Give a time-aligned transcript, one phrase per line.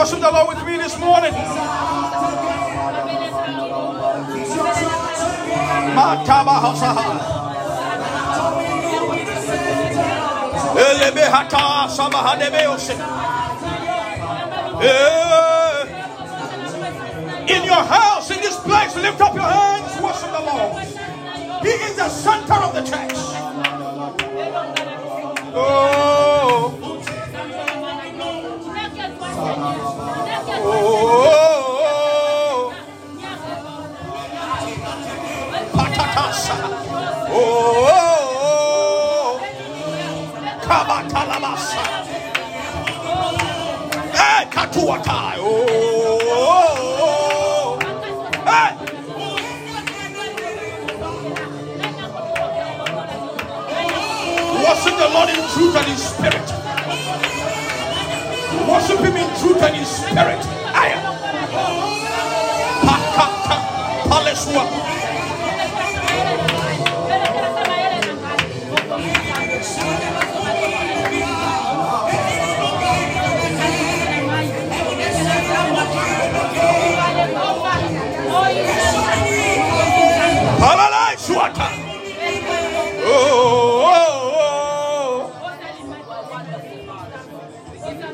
[0.00, 1.34] worship the Lord with me this morning?
[14.80, 15.84] Eh.
[17.54, 20.82] In your house, in this place, lift up your hands, worship the Lord.
[21.62, 23.12] He is the center of the church.
[25.52, 26.29] Oh.
[54.64, 56.59] Worship the Lord in truth and in spirit.
[58.68, 60.42] Worship Him in truth and in spirit.
[60.74, 60.98] Aya.
[62.84, 63.56] Pakata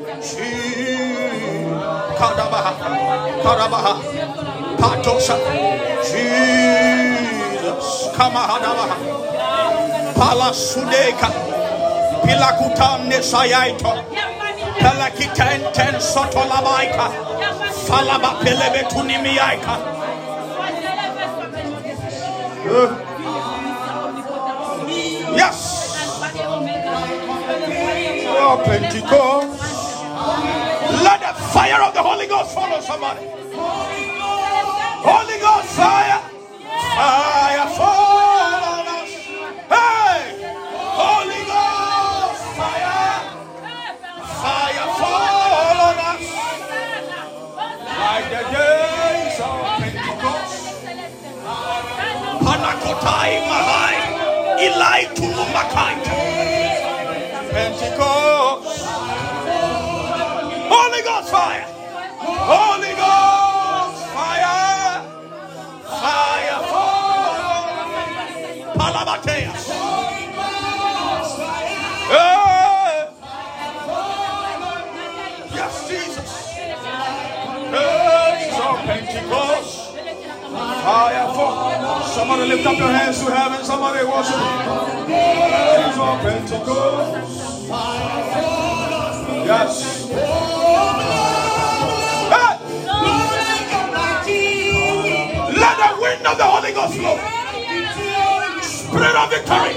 [0.07, 1.67] Gee.
[2.19, 2.73] Kadabaha.
[3.43, 3.95] Kadabaha.
[4.79, 5.37] Patosa.
[6.07, 7.87] Jesus.
[8.17, 8.97] Kamahadabaha.
[10.15, 11.29] Palasudeka.
[12.23, 13.93] Pilakutane sayaito.
[14.79, 17.07] Pelakitenten sotolabaika.
[17.89, 19.75] Falaba pelebe tunimiaika.
[25.37, 25.59] Yes.
[28.39, 29.56] Oh, Pentecost.
[31.57, 33.27] Fire of the Holy Ghost follow somebody.
[35.09, 36.21] Holy Ghost fire.
[36.69, 38.06] Fire fall
[61.47, 61.67] fire.
[62.53, 65.03] Holy Ghost fire.
[66.03, 67.77] Fire fall.
[75.59, 76.31] Yes, Jesus.
[78.87, 79.97] Pentecost.
[80.85, 82.03] Fire fall.
[82.15, 83.65] Somebody lift up your hands to heaven.
[83.65, 84.41] Somebody worship.
[85.09, 87.37] Days of Pentecost.
[89.47, 90.56] Yes.
[96.27, 97.19] Of the Holy Ghost flow.
[98.63, 99.75] Spirit of victory.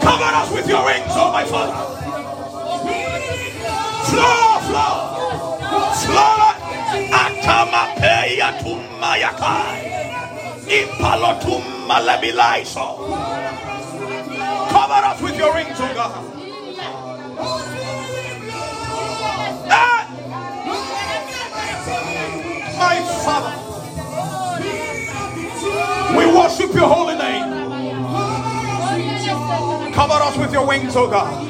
[0.00, 1.72] Cover us with your wings, oh my Father.
[4.10, 4.94] Flow, flow.
[6.04, 6.50] Flow.
[7.10, 9.88] Atamapeya tumayakai.
[10.68, 12.88] Impalotum malabilaiso.
[14.70, 16.39] Cover us with your wings, oh God.
[26.34, 27.46] Worship your holy name.
[29.92, 31.46] Cover us with your wings, oh God.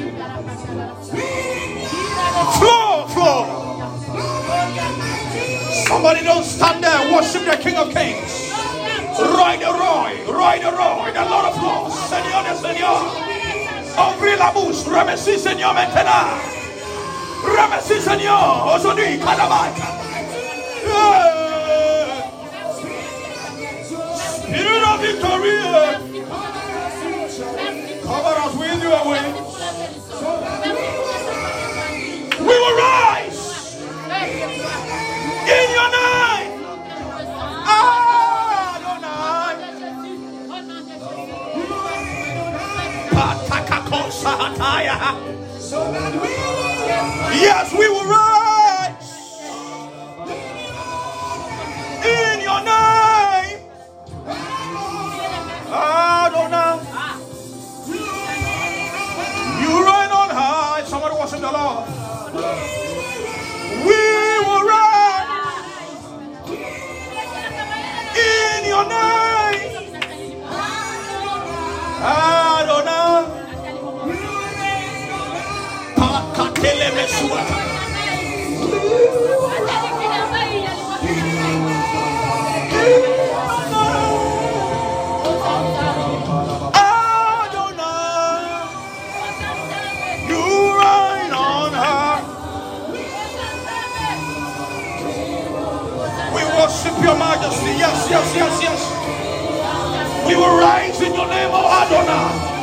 [2.57, 3.61] Flow, flow.
[5.87, 8.49] Somebody don't stand there worship the King of Kings.
[9.19, 13.31] Roy the Roy, Roy the Roy, the Lord of Lords, Señor de Señor.
[13.97, 16.39] Ouvre la bouche, remercie Seigneur maintenant.
[17.43, 20.01] Remercie Seigneur aujourd'hui, Kadabaka.
[20.81, 21.40] Spirit
[24.93, 25.59] of victory,
[28.03, 29.37] cover us with your wings.
[32.39, 33.75] We will rise
[35.33, 36.65] in your name.
[37.51, 39.53] Ah, Adonai.
[43.11, 44.97] Patakakosahataya.
[47.41, 48.30] Yes, we will rise
[55.73, 56.79] Ah, Adonai.
[59.61, 60.83] You reign on high.
[60.85, 61.87] Somebody worship the Lord.
[63.87, 64.01] We
[64.47, 65.47] will rise
[68.27, 69.95] in your name.
[71.89, 73.25] Adonai.
[75.95, 77.57] Pakatele mesuata.
[97.81, 98.81] Yes, yes, yes, yes.
[100.27, 102.59] We will rise in your name, O Adonai.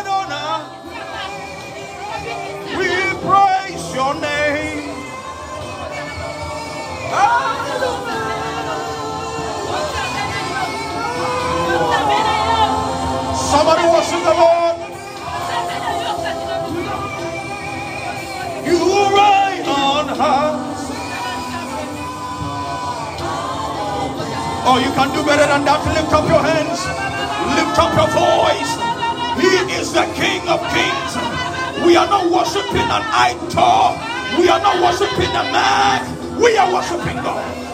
[0.00, 0.88] Adonai.
[2.78, 2.88] We
[3.26, 4.90] praise your name.
[7.02, 8.24] Adonai.
[13.34, 14.65] Somebody worship the Lord.
[24.68, 25.78] Oh, you can do better than that.
[25.94, 26.82] Lift up your hands.
[27.54, 28.72] Lift up your voice.
[29.38, 31.12] He is the King of Kings.
[31.86, 33.94] We are not worshiping an idol.
[34.36, 36.40] We are not worshiping a man.
[36.42, 37.65] We are worshiping God.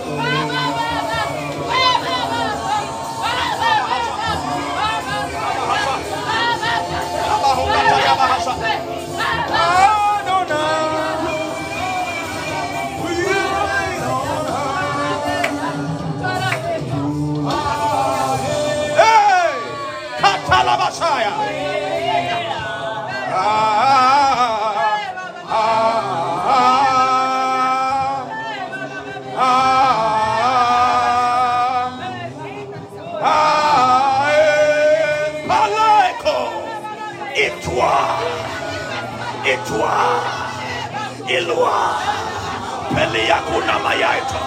[39.67, 40.43] Toi,
[43.83, 44.41] Mayaito.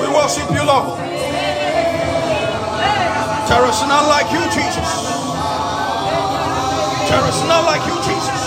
[0.00, 0.98] We worship you, Lord.
[3.48, 4.90] There is none like you, Jesus.
[7.08, 8.40] There is none like you, Jesus.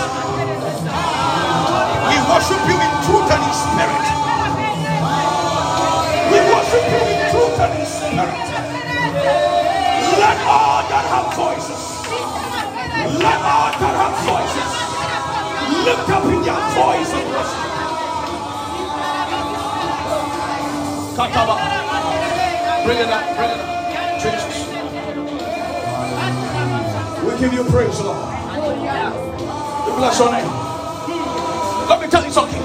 [2.08, 4.27] We worship you in truth and in spirit.
[8.08, 8.38] Spirit.
[10.18, 11.82] Let all that have voices,
[13.20, 14.70] let all that have voices,
[15.86, 17.68] lift up in their voice and worship.
[22.84, 23.68] Bring it up, bring it up.
[24.22, 24.56] Jesus.
[27.24, 28.18] We give you praise, Lord.
[29.86, 30.50] We bless your name.
[31.88, 32.62] Let me tell you something.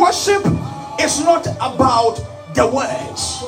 [0.00, 0.44] Worship
[1.00, 2.18] is not about
[2.58, 3.44] the words.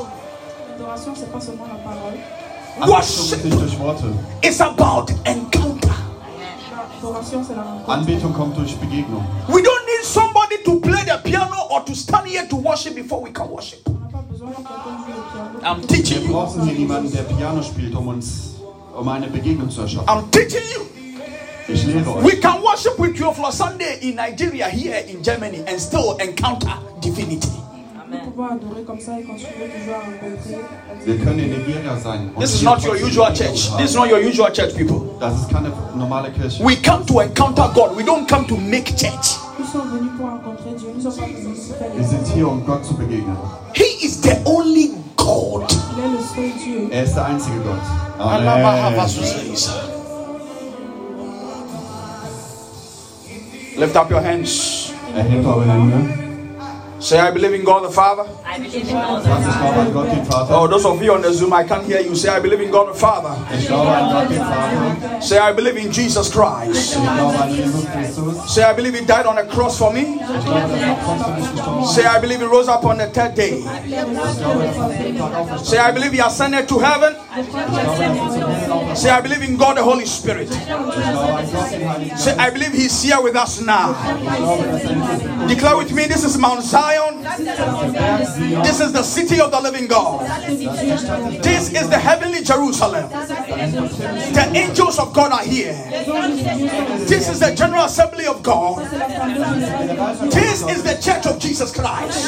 [0.71, 2.19] L'adoration, c'est pas seulement la parole.
[2.89, 4.05] Worship nicht durch Worte.
[4.43, 5.91] is about encounter.
[7.03, 7.91] L'adoration, c'est la rencontre.
[7.93, 9.25] Anbetung kommt durch Begegnung.
[9.49, 13.21] We don't need somebody to play the piano or to stand here to worship before
[13.21, 13.81] we can worship.
[13.89, 15.61] On n'a pas besoin que quelqu'un joue au piano.
[15.65, 16.29] I'm Wir teaching you.
[16.33, 18.55] brauchen hier niemanden, der Piano spielt, um uns
[18.97, 20.09] um eine Begegnung zu erschaffen.
[20.09, 20.83] I'm teaching you.
[21.69, 22.25] Ich lehre euch.
[22.25, 26.73] We can worship with you for Sunday in Nigeria, here in Germany, and still encounter
[27.01, 27.51] divinity.
[28.41, 31.25] Nous adorer comme ça et continuer toujours à rencontrer la Wir divinité.
[31.25, 32.31] können in Nigeria sein.
[32.35, 33.69] und This is not your usual church.
[33.77, 35.03] This is not your usual church, people.
[35.21, 36.65] Das ist keine normale Kirche.
[36.65, 37.95] We come to encounter God.
[37.99, 39.37] We don't come to make church.
[39.59, 40.89] Nous sommes venus pour rencontrer Dieu.
[40.97, 43.37] Nous sommes pas venus pour faire Wir sind hier, um Gott zu begegnen.
[43.75, 45.71] He is the only God.
[45.99, 46.89] Il est le seul Dieu.
[46.91, 47.77] Er ist der einzige Gott.
[53.77, 54.93] Lift up your hands.
[55.15, 56.30] Erhebt eure Hände.
[57.01, 58.25] Say, I believe in God the Father.
[58.25, 60.55] Sagt, ich glaube an Gott, den Vater.
[60.61, 62.15] Oh, those of you on the Zoom, I can't hear you.
[62.15, 63.35] Say, I believe in God the Father.
[63.59, 65.23] Ich glaube an Gott, den Vater.
[65.23, 66.97] Say, I believe in Jesus Christ.
[66.97, 68.55] Ich glaube an Jesus Christus.
[68.55, 70.01] Say, I believe He died on the cross for me.
[70.21, 71.95] Ich glaube, dass trotzdem für mich gestorben ist.
[71.95, 73.65] Say, I believe He rose up on the third day.
[73.65, 77.15] Ich glaube, dass am dritten Tag auferstanden Say, I believe He ascended to heaven.
[77.15, 77.41] ist.
[77.41, 80.51] Ich glaube, dass zum Say, I believe in God the Holy Spirit.
[80.51, 83.95] Ich glaube an Gott, den Heiligen Say, I believe He's here with us now.
[84.05, 86.90] Ich glaube, dass nicht Declare with me, this is Mount Zion.
[88.65, 90.27] This is the city of the living God.
[91.43, 93.09] This is the heavenly Jerusalem.
[93.11, 95.75] The angels of God are here.
[97.07, 98.85] This is the General Assembly of God.
[100.31, 102.19] This is the Church of Jesus Christ.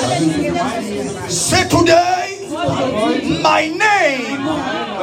[1.30, 2.48] Say today,
[3.42, 4.38] my name.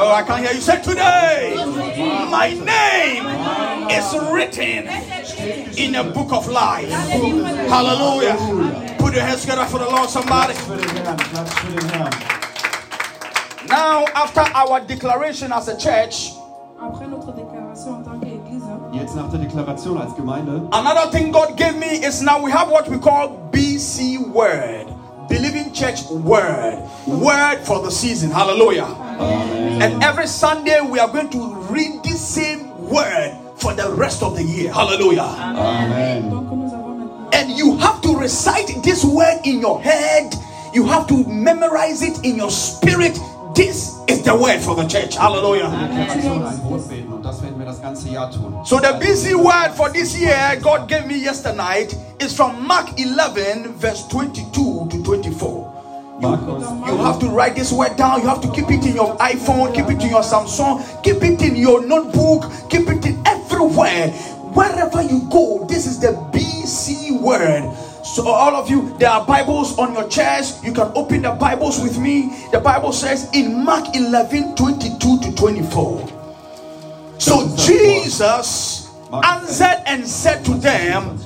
[0.02, 0.60] Oh, I can't hear you.
[0.60, 1.54] Say today,
[2.30, 3.26] my name
[3.90, 4.88] is written
[5.76, 6.88] in a book of life.
[7.68, 8.36] Hallelujah.
[9.10, 10.54] Put your hands together for the Lord, somebody.
[10.54, 11.16] für den Herrn.
[11.16, 11.90] Platz für den
[13.68, 16.30] Now, after our declaration as a church,
[16.80, 18.62] Après notre déclaration en tant qu'Église,
[18.92, 22.70] Jetzt nach der Deklaration als Gemeinde another thing God gave me is now we have
[22.70, 24.86] what we call BC Word.
[25.28, 26.78] Believing Church Word.
[27.08, 28.30] Word for the season.
[28.30, 28.86] Hallelujah.
[29.82, 34.36] And every Sunday we are going to read the same word for the rest of
[34.36, 34.72] the year.
[34.72, 35.22] Hallelujah.
[35.22, 36.30] Amen.
[36.30, 40.34] donc nous avons maintenant And you have to recite this word in your head.
[40.72, 43.18] You have to memorize it in your spirit
[43.54, 45.16] This is the word for the church.
[45.16, 45.68] Hallelujah.
[48.64, 51.88] So the BC word for this year God gave me yesterday
[52.20, 56.18] is from Mark 11 verse 22 to 24.
[56.20, 58.20] Markus, You have to write this word down.
[58.20, 61.42] You have to keep it in your iPhone, keep it in your Samsung, keep it
[61.42, 64.10] in your notebook, keep it in everywhere.
[64.52, 67.64] Wherever you go, this is the BC word.
[68.02, 70.62] So, all of you, there are Bibles on your chairs.
[70.64, 72.46] You can open the Bibles with me.
[72.50, 76.08] The Bible says in Mark 11 22 to 24.
[77.18, 81.18] So, Jesus answered and said to them,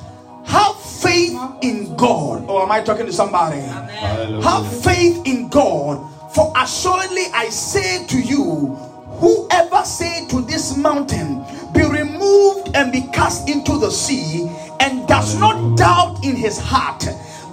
[0.47, 2.49] Have faith in God.
[2.49, 3.61] Or am I talking to somebody?
[3.61, 6.03] Have faith in God,
[6.35, 8.75] for assuredly I say to you,
[9.21, 14.51] whoever say to this mountain, be removed and be cast into the sea,
[14.81, 17.07] and does not doubt in his heart,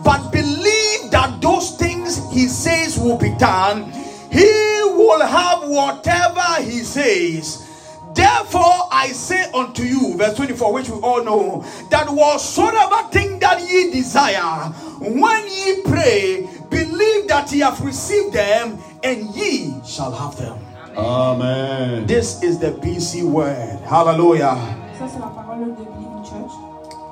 [0.03, 3.91] but believe that those things he says will be done,
[4.31, 7.67] he will have whatever he says.
[8.13, 13.61] Therefore, I say unto you, verse 24, which we all know, that whatsoever thing that
[13.61, 20.35] ye desire, when ye pray, believe that ye have received them, and ye shall have
[20.37, 20.57] them.
[20.97, 22.05] Amen.
[22.05, 23.79] This is the BC word.
[23.85, 24.57] Hallelujah.
[24.99, 25.07] Ça,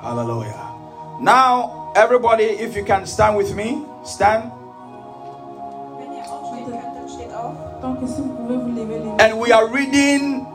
[0.02, 0.50] c'est la parole de Believing Church.
[0.50, 1.20] Hallelujah.
[1.20, 4.52] Now, everybody, if you can stand with me, stand.
[5.98, 7.54] Wenn ihr aufstehen könnt, dann steht auf.
[7.82, 9.18] Donc, si vous pouvez vous lever les mains.
[9.20, 10.46] And we are reading,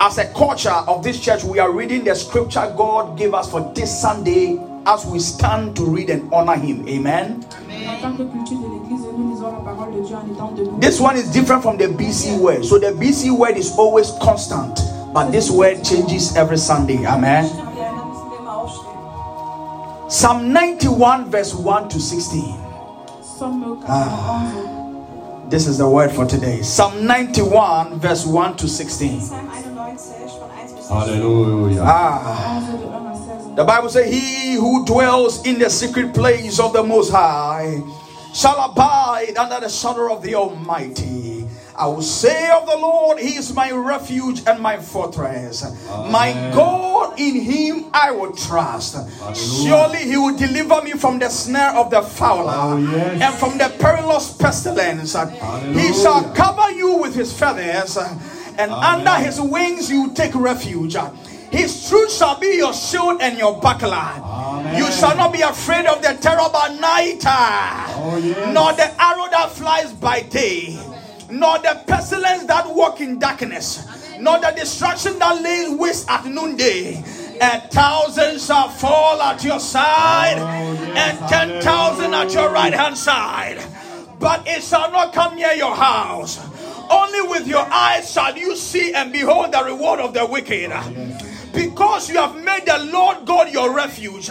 [0.00, 3.60] as a culture of this church, we are reading the scripture God gave us for
[3.74, 6.86] this Sunday as we stand to read and honor Him.
[6.88, 7.44] Amen.
[7.86, 10.80] En tant que culture de l'Église, nous lisons la parole de Dieu en étant debout.
[10.80, 12.64] This one is different from the BC word.
[12.64, 14.80] So the BC word is always constant,
[15.12, 17.04] but this word changes every Sunday.
[17.06, 17.44] Amen.
[20.08, 22.42] Psalm 91, verse 1 to 16.
[23.22, 25.48] Somme 91.
[25.48, 26.60] This is the word for today.
[26.60, 29.20] Psalm 91, verse 1 to 16.
[29.20, 30.90] Psalm 91 von 1 bis 16.
[30.90, 31.82] Halleluja.
[31.82, 32.60] Ah.
[32.60, 33.56] 11 de 1 à 16.
[33.56, 37.82] The Bible says, He who dwells in the secret place of the Most High
[38.34, 41.43] shall abide under the shadow of the Almighty.
[41.76, 45.64] I will say of the Lord, He is my refuge and my fortress.
[45.88, 48.94] My God, in Him I will trust.
[49.36, 53.20] Surely He will deliver me from the snare of the fowler Oh, yes.
[53.22, 55.14] and from the perilous pestilence.
[55.14, 57.96] He shall cover you with His feathers,
[58.58, 60.96] and under His wings you take refuge.
[61.50, 64.12] His truth shall be your shield and your buckler.
[64.76, 68.52] You shall not be afraid of the terror by night, Oh, yes.
[68.54, 70.76] nor the arrow that flies by day,
[71.34, 73.86] nor the pestilence that walk in darkness,
[74.20, 77.02] nor the destruction that lays waste at noonday.
[77.40, 82.96] A thousand shall fall at your side, oh, and ten thousand at your right hand
[82.96, 83.58] side,
[84.20, 86.38] but it shall not come near your house.
[86.88, 90.70] Only with your eyes shall you see and behold the reward of the wicked.
[90.72, 91.20] Oh,
[91.52, 94.30] because you have made the Lord God your refuge,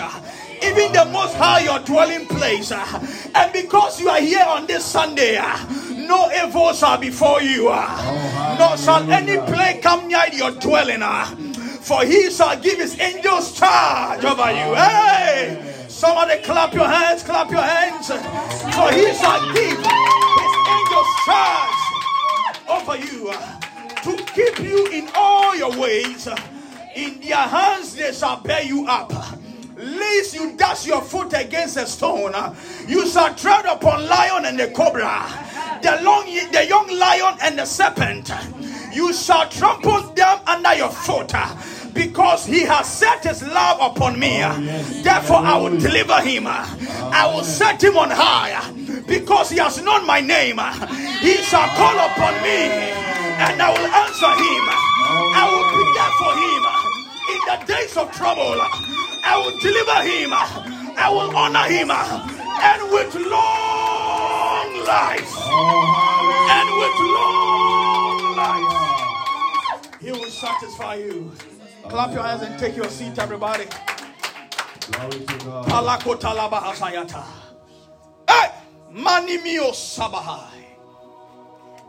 [0.64, 5.42] even the Most High your dwelling place, and because you are here on this Sunday,
[5.92, 11.02] no evil shall befall you, nor shall any plague come near your dwelling.
[11.82, 14.74] For he shall give his angels charge over you.
[14.76, 15.86] Hey!
[15.90, 18.08] Somebody clap your hands, clap your hands.
[18.08, 21.84] For he shall give his angels charge
[22.70, 23.34] over you
[24.04, 26.28] to keep you in all your ways.
[26.96, 29.12] In their hands they shall bear you up.
[29.84, 32.34] Lest you dash your foot against a stone,
[32.88, 35.28] you shall tread upon lion and the cobra,
[35.82, 38.32] the long, the young lion and the serpent.
[38.94, 41.34] You shall trample them under your foot,
[41.94, 44.42] because he has set his love upon me.
[44.42, 46.48] Oh, Therefore, I will deliver him.
[46.48, 47.44] I will oh.
[47.44, 48.72] set him on high,
[49.06, 50.60] because he has known my name.
[51.20, 52.72] He shall call upon me,
[53.36, 54.64] and I will answer him.
[55.36, 56.73] I will be there for him
[57.48, 58.58] the days of trouble.
[59.26, 60.34] I will deliver him.
[60.34, 65.34] I will honor him, and with long life,
[66.56, 71.32] and with long life, he will satisfy you.
[71.90, 73.66] Clap your hands and take your seat, everybody.
[74.92, 75.66] Glory to God.
[78.30, 78.52] Hey,
[78.92, 80.50] Manimio Sabahai.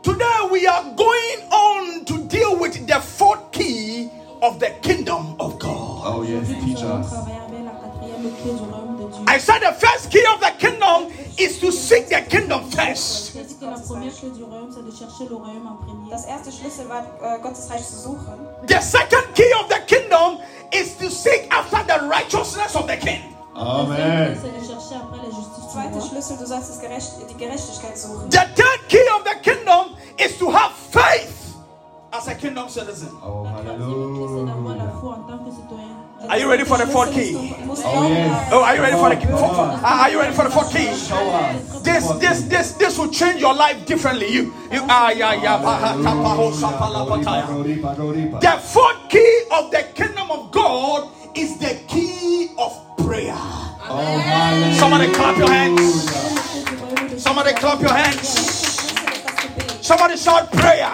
[0.03, 4.09] Today we are going on to deal with the fourth key
[4.45, 6.01] of the kingdom of God.
[6.05, 7.11] Oh, yes, teach us.
[9.27, 13.35] I said the first key of the kingdom is to seek the kingdom first.
[16.09, 18.37] Das erste Schlüssel war, äh, Gottes Reich zu suchen.
[18.67, 20.39] The second key of the kingdom
[20.71, 23.21] is to seek after the righteousness of the king.
[23.55, 24.37] Amen.
[25.71, 26.01] Zweiter.
[26.01, 28.29] Schlüssel, du sollst das Gerecht, die Gerechtigkeit suchen.
[28.29, 31.44] The third key of the kingdom is to have faith
[32.17, 33.09] as a kingdom citizen.
[33.23, 34.99] Oh, La troisième clé, c'est d'avoir la hallelujah.
[35.01, 35.91] foi en tant que citoyen.
[36.27, 37.35] Are you ready for the fourth key?
[37.35, 38.49] Oh, yes.
[38.51, 40.71] Oh, are you ready for the Come for, for- are you ready for the fourth
[40.71, 40.87] key?
[41.83, 44.31] This this this this will change your life differently.
[44.33, 45.57] You you ah yeah yeah.
[45.61, 47.45] pa- ha- ta- pa- ho- sa- pa- la- pa- ta- ya.
[47.45, 48.39] Go deeper, go deeper.
[48.39, 53.35] The fourth key of the kingdom of God is the key of prayer.
[53.87, 54.73] Oh.
[54.79, 56.05] Somebody clap your hands.
[56.05, 58.25] La clé du royaume de Somebody clap your hands.
[58.33, 59.85] Schlüssel ist das Gebet.
[59.85, 60.89] Somebody shout prayer.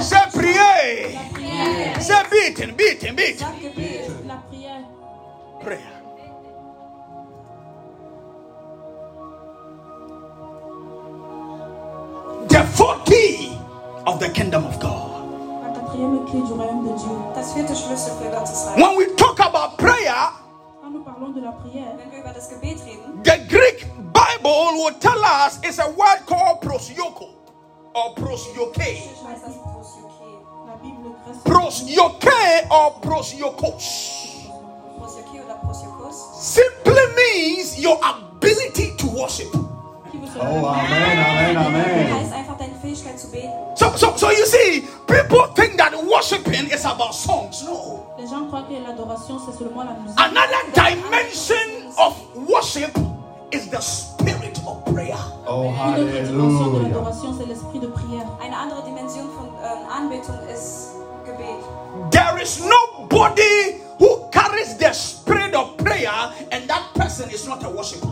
[0.00, 2.00] Say prier.
[2.00, 3.38] Say beating, beating, beating.
[3.38, 4.26] Sag Gebet.
[4.26, 4.84] La prière.
[5.62, 5.92] Prayer.
[12.48, 13.56] The fourth key
[14.06, 15.10] of the kingdom of God.
[15.62, 17.16] La quatrième clé du royaume de Dieu.
[17.34, 18.76] Das vierte Schlüssel für Gottes Reich.
[18.76, 20.32] When we talk about prayer,
[20.82, 24.74] Quand nous parlons de la prière, Wenn wir über das Gebet reden, the Greek Bible
[24.76, 27.30] will tell us it's a word called prosyoko
[27.94, 28.80] or prosyoke.
[28.80, 30.26] heißt das Prosioke.
[30.66, 33.84] la Bible grèce Prosyoke or prosyokos
[34.98, 36.16] Prosioke oder Prosiokos.
[36.40, 39.50] simply means your ability to worship.
[40.10, 42.14] qui veut se Oh, amen, amen, amen.
[42.14, 43.50] Heißt einfach deine Fähigkeit zu beten.
[43.76, 47.62] So, so, so you see, people think that worshiping is about songs.
[47.64, 48.06] No.
[48.18, 50.18] Les gens croient que l'adoration c'est seulement la musique.
[50.18, 52.14] Another dimension of
[52.48, 52.96] worship
[53.52, 54.13] is the spirit
[54.74, 55.16] of prayer.
[55.46, 58.26] Oh, Une autre dimension de l'adoration c'est l'esprit de prière.
[58.42, 60.90] Eine andere Dimension von ähm, euh, Anbetung ist
[61.24, 61.60] Gebet.
[62.10, 66.10] There is nobody who carries the spirit of prayer,
[66.52, 68.08] and that person is not a worshiper.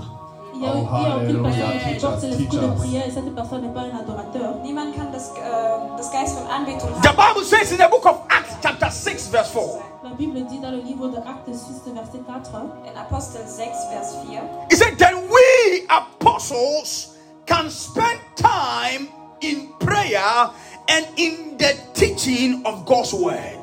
[0.55, 1.51] Il y a, Oh, il y a aucune hallelujah.
[1.51, 2.79] personne qui Teach porte us, l'esprit teach de us.
[2.79, 4.55] prière et cette personne n'est pas un adorateur.
[4.63, 7.17] Niemand kann das, äh, das Geist von Anbetung The haben.
[7.35, 10.71] Bible says in the book of Acts, chapter 6, verse 4, La Bible dit dans
[10.71, 13.59] le livre de Actes 6, verset 4, In Apostel 6,
[13.91, 14.43] Vers 4.
[14.71, 15.43] it said, Then we
[15.89, 19.09] apostles can spend time
[19.41, 20.51] in prayer
[20.89, 23.61] and in the teaching of God's word.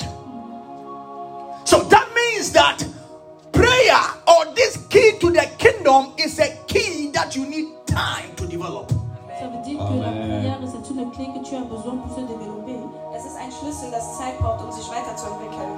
[1.66, 2.84] So that means that
[3.52, 8.48] prayer or this key to the kingdom is a key that you need time to
[8.48, 8.92] develop.
[9.40, 12.22] ça veut dire que la prière c'est une clé que tu as besoin pour se
[12.22, 12.76] développer.
[13.16, 15.72] Es ist ein Schlüssel, das Zeit braucht, um sich weiterzuentwickeln.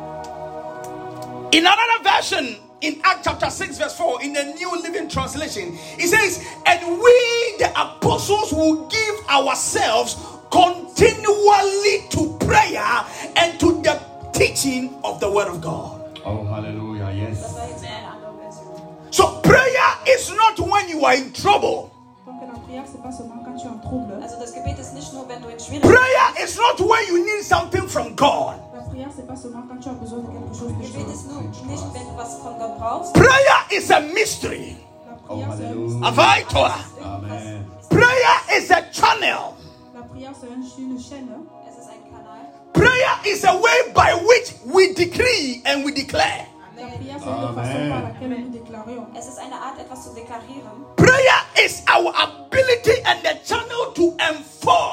[1.52, 6.08] In another version, in Acts chapter 6, verse 4, in the New Living Translation, it
[6.08, 10.16] says, And we, the apostles, will give ourselves
[10.52, 13.06] continually to prayer
[13.38, 14.02] and to the
[14.34, 16.20] teaching of the Word of God.
[16.26, 17.12] Oh, hallelujah.
[17.12, 17.54] Yes.
[17.54, 18.66] war jetzt eine andere Version.
[19.12, 21.92] So, prayer is not when you are in trouble,
[22.26, 24.14] Donc la prière c'est pas seulement quand tu es en trouble.
[24.22, 27.24] Also das Gebet ist nicht nur, wenn du in Schwierigkeiten prayer is not when you
[27.26, 28.56] need something from God.
[28.92, 31.14] La prière c'est pas seulement quand tu as besoin de quelque chose de Gebet Dieu.
[31.14, 33.14] ist nur nicht, wenn du was von Gott brauchst.
[33.14, 34.76] Prayer is a mystery.
[35.08, 35.96] La Oh, prière c'est un hallelujah.
[35.96, 36.08] mystère.
[36.08, 36.84] Avai Torah.
[37.02, 37.66] Amen.
[37.90, 39.56] Prayer is a channel.
[39.96, 41.30] La prière c'est un- une chaîne.
[41.66, 42.52] Es ist ein Kanal.
[42.74, 46.48] Prayer is a way by which we decree and we declare.
[46.76, 47.90] La prière c'est une façon Amen.
[47.90, 49.08] par laquelle nous déclarions.
[49.18, 50.84] Es ist eine Art, etwas zu deklarieren.
[50.98, 54.91] Prayer is our ability and the channel to enforce the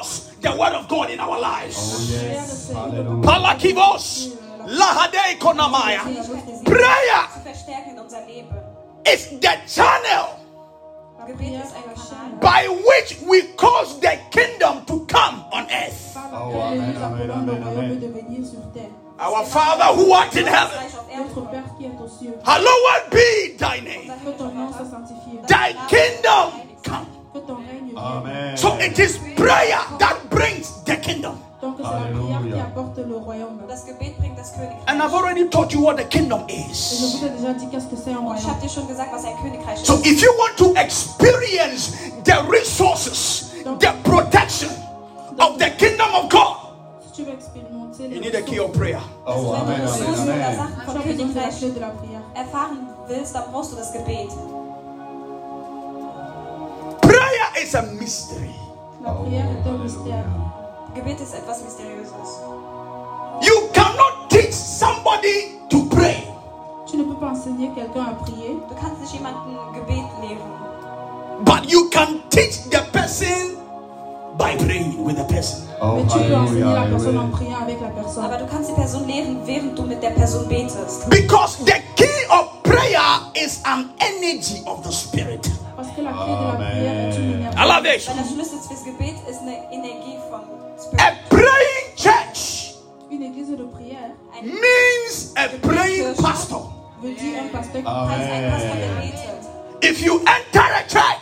[0.59, 1.77] word of God in our lives.
[1.79, 2.71] Oh, yes.
[3.23, 6.01] Palakivos, lahade konamaya.
[6.65, 8.59] Prayer zu verstärken in unser Leben.
[9.07, 10.39] is the channel
[11.19, 15.05] La Gebet prière ist ein est la chaîne by which we cause the kingdom to
[15.07, 16.17] come on earth.
[16.33, 18.95] Oh, amen, amen, amen.
[19.21, 21.51] Our Father who art in heaven, Reich auf Erden Notre kommt.
[21.51, 24.13] Père qui est aux cieux, hallowed be thy name.
[24.25, 26.53] que ton nom soit sanctifié, Thy kingdom
[26.85, 27.18] come.
[27.99, 28.57] Amen.
[28.57, 31.39] So it is prayer that brings the kingdom.
[31.61, 32.63] Donc c'est la prière qui Alléluia.
[32.65, 33.59] apporte le royaume.
[33.69, 34.79] Das Gebet bringt das Königreich.
[34.87, 37.01] And I've already taught you what the kingdom is.
[37.01, 38.51] vous ai déjà dit qu'est-ce que c'est un Und ich royaume.
[38.51, 41.93] habe dir schon gesagt, was ein Königreich So if you want to experience
[42.25, 44.71] the resources, the protection
[45.41, 46.57] of the kingdom of God,
[47.13, 49.01] Si tu veux expérimenter you need a key of prayer.
[49.27, 50.69] Oh, Amen, Amen, Amen.
[57.63, 58.55] Is a mystery.
[59.03, 60.25] La prière est un mystère.
[60.95, 62.41] Gebet ist etwas Mysteriöses.
[63.43, 66.25] You cannot teach somebody to pray,
[66.91, 71.71] Tu ne peux pas enseigner quelqu'un à prier, Du kannst nicht jemanden Gebet lehren, but
[71.71, 73.57] you can teach the person
[74.39, 75.67] by praying with the person.
[75.81, 76.91] Oh, mais tu peux enseigner hallelujah.
[76.91, 77.31] personne en Amen.
[77.33, 78.23] priant avec la personne.
[78.25, 81.09] Ah, aber du kannst die Person lehren, während du mit der Person betest.
[81.11, 85.51] Because the key of prayer is an energy of the spirit.
[85.77, 87.57] Parce que la clé de la prière est une énergie.
[87.57, 88.09] I love it.
[88.09, 90.41] Weil der Schlüssel fürs Gebet ist eine Energie vom
[90.99, 92.75] A praying church
[93.11, 96.73] Une église de prière Ein means a praying pastor.
[97.03, 98.11] veut dire un pasteur qui Amen.
[98.11, 99.45] heißt ein Pastor, der betet.
[99.83, 101.18] If you enter a church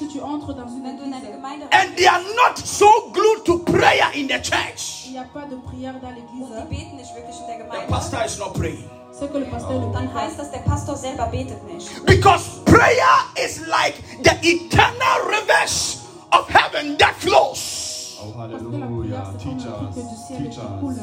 [0.00, 3.10] Si tu entres dans une Wenn du in eine église, and they are not so
[3.12, 6.48] glued to prayer in the church, il n'y a pas de prière dans und l'église,
[6.70, 8.88] die beten nicht wirklich in der the Gemeinde, pastor is not praying.
[9.28, 12.06] que ne dann heißt das, der Pastor selber betet nicht.
[12.06, 15.98] Because prayer is like the eternal rivers
[16.32, 18.16] of heaven that flows.
[18.22, 19.34] Oh, que Halleluja.
[19.36, 20.28] Teach us.
[20.28, 21.00] Teach us.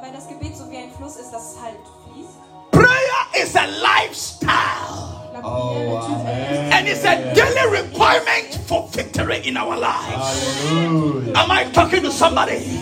[0.00, 2.38] Weil das Gebet so wie ein Fluss ist, das halt fließt.
[2.70, 5.23] Prayer is a lifestyle.
[5.42, 6.72] Oh, prière est une Amen.
[6.72, 10.64] And it's a daily requirement for victory in our lives.
[10.68, 11.32] Hallelujah.
[11.36, 12.80] Am I talking to somebody?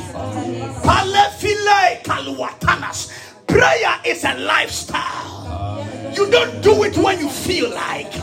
[3.46, 5.86] Prayer is a lifestyle.
[6.16, 8.14] You don't do it when you feel like.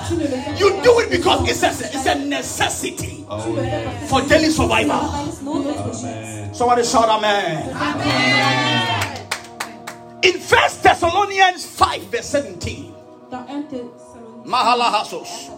[0.60, 3.26] You do it because it's a, it's a necessity
[4.08, 4.98] for daily survival.
[4.98, 6.04] Weil es notwendig ist.
[6.04, 6.54] Amen.
[6.54, 7.70] Somebody shout amen.
[10.24, 12.94] In First Thessalonians 5 verse 17.
[14.46, 15.50] Dans 1 Thessaloniciens, Mahala Hasos.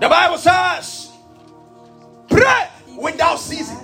[0.00, 1.10] The Bible says,
[2.28, 3.78] pray without ceasing.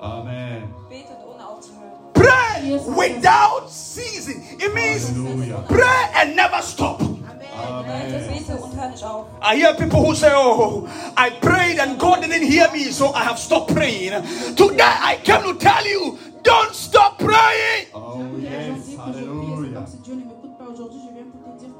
[0.00, 0.68] Amen.
[0.90, 1.92] Betet ohne aufzuhören.
[2.12, 4.42] Pray without ceasing.
[4.60, 5.64] It means Hallelujah.
[5.68, 7.00] pray and never stop.
[7.00, 8.28] Amen.
[8.28, 9.26] Bete und hör nicht auf.
[9.42, 13.22] I hear people who say, Oh, I prayed and God didn't hear me, so I
[13.24, 14.12] have stopped praying.
[14.56, 17.86] Today I came to tell you, don't stop praying.
[17.94, 18.76] Oh, yes.
[18.76, 20.39] disent que je prie, c'est Hallelujah.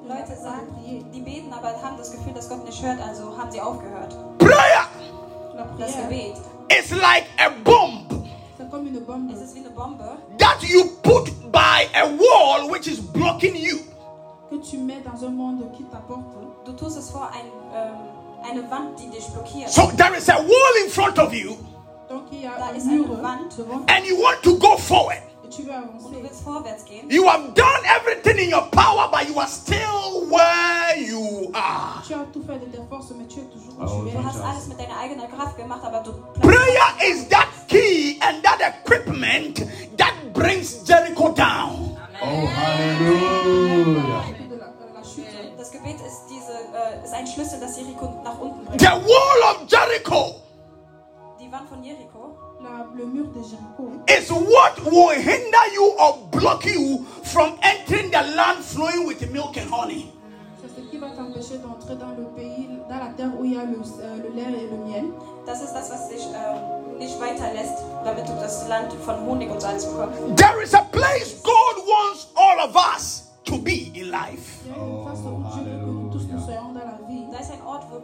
[0.06, 1.02] Leute sagen, prier.
[1.12, 4.14] die beten, aber haben das Gefühl, dass Gott nicht hört, also haben sie aufgehört.
[4.38, 4.86] Prayer
[5.54, 6.36] La Das Gebet,
[6.68, 8.06] is like a bomb
[8.58, 10.04] c'est comme une bombe es ist wie eine Bombe,
[10.38, 13.78] that you put by a wall which is blocking you.
[14.50, 16.24] que tu mets dans un monde qui t'apporte.
[16.64, 17.94] du tust es vor ein, ähm,
[18.48, 19.70] eine Wand, die dich blockiert.
[19.70, 21.56] So there is a wall in front of you,
[22.08, 23.58] Donc il y a Da ist eine Wand.
[23.88, 25.22] and you want to go forward.
[25.50, 27.10] Und du willst vorwärts gehen.
[27.10, 32.04] You have done everything in your power, but you are still where you are.
[32.06, 34.40] Tu as tout fait de tes forces, mais tu es toujours où tu Du hast
[34.40, 39.66] alles mit deiner eigenen Kraft gemacht, aber du Prayer is that key and that equipment
[39.98, 41.96] that brings Jericho down.
[42.22, 44.24] Oh, hallelujah.
[45.02, 45.56] Chute.
[45.58, 48.80] Das Gebet ist, diese, äh, ist ein Schlüssel, das Jericho nach unten bringt.
[48.80, 50.36] The wall of Jericho
[51.50, 56.18] Die Wand von Jericho La- le mur de Jéricho is what will hinder you or
[56.30, 60.12] block you from entering the land flowing with milk and honey?
[60.62, 63.56] c'est ce qui va t'empêcher d'entrer dans le pays, dans la terre où il y
[63.58, 65.04] a le, euh, le lait et le miel.
[65.44, 69.60] Das ist das, was dich ähm, nicht weiterlässt, damit du das Land von Honig und
[69.60, 70.36] Salz bekommst.
[70.36, 74.60] There is a place God wants all of us to be in life.
[74.66, 76.99] Il y a une place où Dieu veut que nous tous nous soyons dans la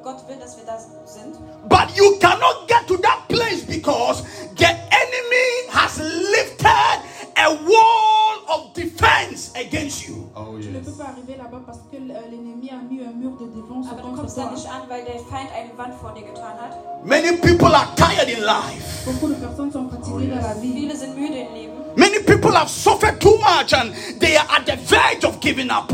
[0.02, 1.36] Gott will, dass wir da sind.
[1.68, 4.22] But you cannot get to that place because
[4.56, 6.98] the enemy has lifted
[7.36, 10.30] a wall of defense against you.
[10.34, 13.32] Oh, Tu ne peux pas arriver là-bas parce que euh, l'ennemi a mis un mur
[13.38, 16.12] de défense Aber du contre kommst da nicht an, weil der Feind eine Wand vor
[16.14, 17.04] dir getan hat.
[17.04, 19.04] Many people are tired in life.
[19.04, 20.72] Beaucoup de personnes sont fatiguées oh, dans la vie.
[20.74, 21.72] Viele sind müde im Leben.
[21.96, 25.92] Many people have suffered too much and they are at the verge of giving up.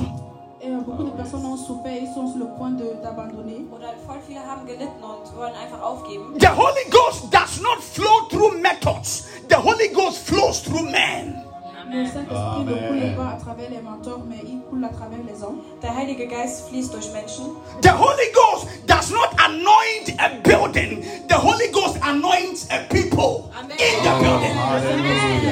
[1.23, 3.65] Personnes ont souffert, ils sont sur le point de- d'abandonner.
[3.75, 6.35] Oder voll viele haben gelitten und wollen einfach aufgeben.
[6.41, 11.45] The Holy Ghost does not flow through methods, the Holy Ghost flows through men.
[11.93, 15.43] Le Saint-Esprit ne coule pas à travers les mentors, mais il coule à travers les
[15.43, 15.59] hommes.
[15.83, 17.45] Der Heilige Geist fließt durch Menschen.
[17.83, 24.03] The Holy Ghost does not anoint a building, the Holy Ghost anoints a people in
[24.05, 24.57] the building.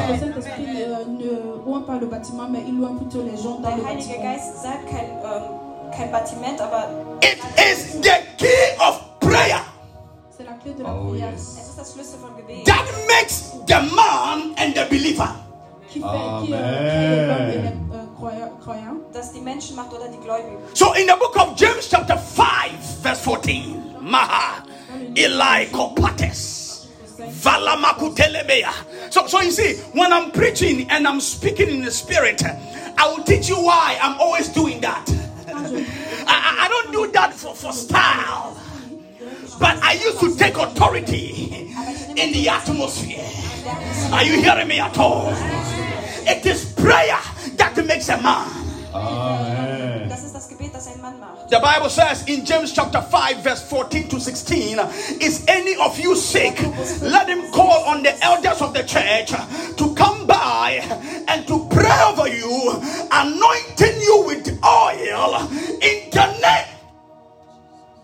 [0.09, 3.77] Le Saint-Esprit euh, ne loin pas le bâtiment, mais il loin plutôt les gens dans
[3.77, 4.09] Der Heilige.
[4.23, 5.43] Geist sagt kein, ähm,
[5.95, 6.89] kein Bâtiment, aber
[7.23, 9.61] It is the key of prayer
[10.35, 11.59] C'est la clé de la Oh, prière yes.
[11.61, 12.65] es ist das Schlüssel von Gebet.
[12.65, 15.29] that makes the man and the believer.
[15.93, 18.09] Qui fait, qui, euh, crée les hommes et Amen.
[18.17, 18.51] croyants.
[18.63, 18.97] croyants.
[19.13, 20.59] Das die Menschen macht oder die Gläubigen.
[20.75, 24.63] So in the book of James, chapter 5, verse 14, Maha,
[25.17, 26.87] Eli Kopates.
[29.11, 32.43] So, so you see, when I'm preaching and I'm speaking in the spirit,
[32.97, 35.05] I will teach you why I'm always doing that.
[35.49, 35.53] I,
[36.27, 38.57] I- I don't do that for, for style,
[39.59, 41.69] but I used to take authority
[42.17, 43.25] in the atmosphere.
[44.13, 45.33] Are you hearing me at all?
[46.27, 47.19] It is prayer
[47.57, 48.49] that makes a man.
[48.93, 50.09] Amen.
[50.09, 51.01] Das ist das Gebet, das ein
[51.49, 54.79] The Bible says in James chapter 5, verse 14 to 16,
[55.21, 56.61] Is any of you sick?
[57.03, 59.31] Let him call on the elders of the church
[59.77, 60.81] to come by
[61.29, 62.81] and to pray over you,
[63.11, 65.49] anointing you with oil
[65.81, 66.80] in the name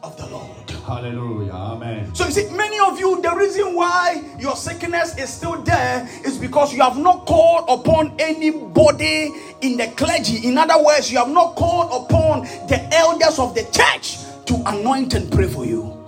[0.06, 0.70] of the Lord.
[0.86, 1.52] Hallelujah.
[1.52, 2.14] Amen.
[2.14, 6.38] So you see, many of you, the reason why your sickness is still there is
[6.38, 10.46] because you have not called upon anybody in the clergy.
[10.46, 15.14] In other words, you have not called upon the elders of the church to anoint
[15.14, 16.05] and pray for you.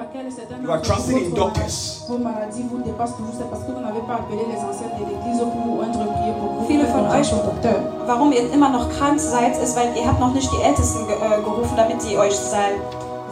[0.00, 1.60] You are d'entre trusting in votre doctors.
[1.60, 4.96] maladies- vos maladies vous dépassent toujours, c'est parce que vous n'avez pas appelé les ancêtres
[4.96, 6.66] de l'église pour vous oindre prier pour vous.
[6.66, 7.78] Viele Faites von confiance euch- au docteur.
[8.06, 11.16] Warum ihr immer noch krank seid, ist, weil ihr habt noch nicht die Ältesten ge
[11.16, 12.80] äh, gerufen, damit sie euch sein.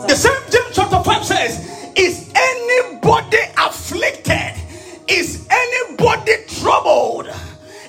[0.07, 1.59] The same James chapter 5 says,
[1.97, 4.55] Is anybody afflicted?
[5.09, 7.29] Is anybody troubled?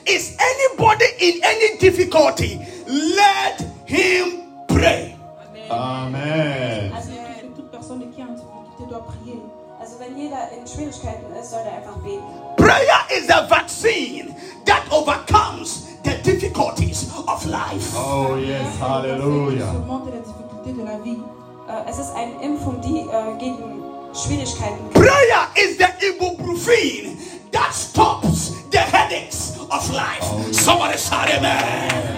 [0.08, 2.60] Is anybody in any difficulty?
[2.88, 5.16] Let him pray.
[5.70, 6.92] Amen.
[6.96, 7.10] Also,
[10.30, 12.24] jeder in Schwierigkeiten ist, soll er einfach beten.
[12.58, 17.94] Prayer is the vaccine that overcomes the difficulties of life.
[17.96, 19.72] Oh yes, Se Halleluja.
[19.72, 21.20] surmonte les difficultés de la vie.
[21.68, 23.82] Äh, es ist eine Impfung, die äh, gegen
[24.14, 27.18] Schwierigkeiten Prayer is the ibuprofen
[27.52, 30.24] that stops the headaches of life.
[30.52, 32.18] Somebody shout amen.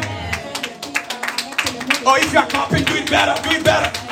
[2.06, 4.11] Or if you are clapping, do it better, do it better.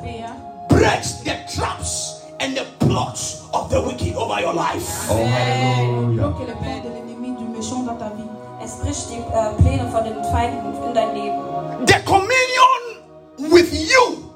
[0.00, 0.34] Prayer
[0.68, 5.06] breaks the traps and the plots of the wicked over your life.
[5.08, 6.22] Oh Halleluja.
[6.22, 8.24] Bloque les plans de l'ennemi, du méchant dans ta vie.
[8.62, 9.22] Es bricht die
[9.62, 11.86] Pläne von den Feinden in dein Leben.
[11.86, 14.30] The communion with you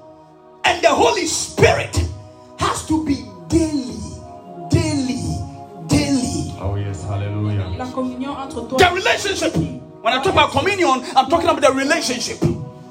[0.64, 2.00] and the Holy Spirit
[2.58, 3.98] has to be daily,
[4.70, 5.22] daily,
[5.88, 6.54] daily.
[6.60, 7.76] Oh yes, Halleluja.
[7.76, 9.54] La communion entre toi The relationship.
[10.02, 12.38] When I talk about communion, I'm talking about the relationship.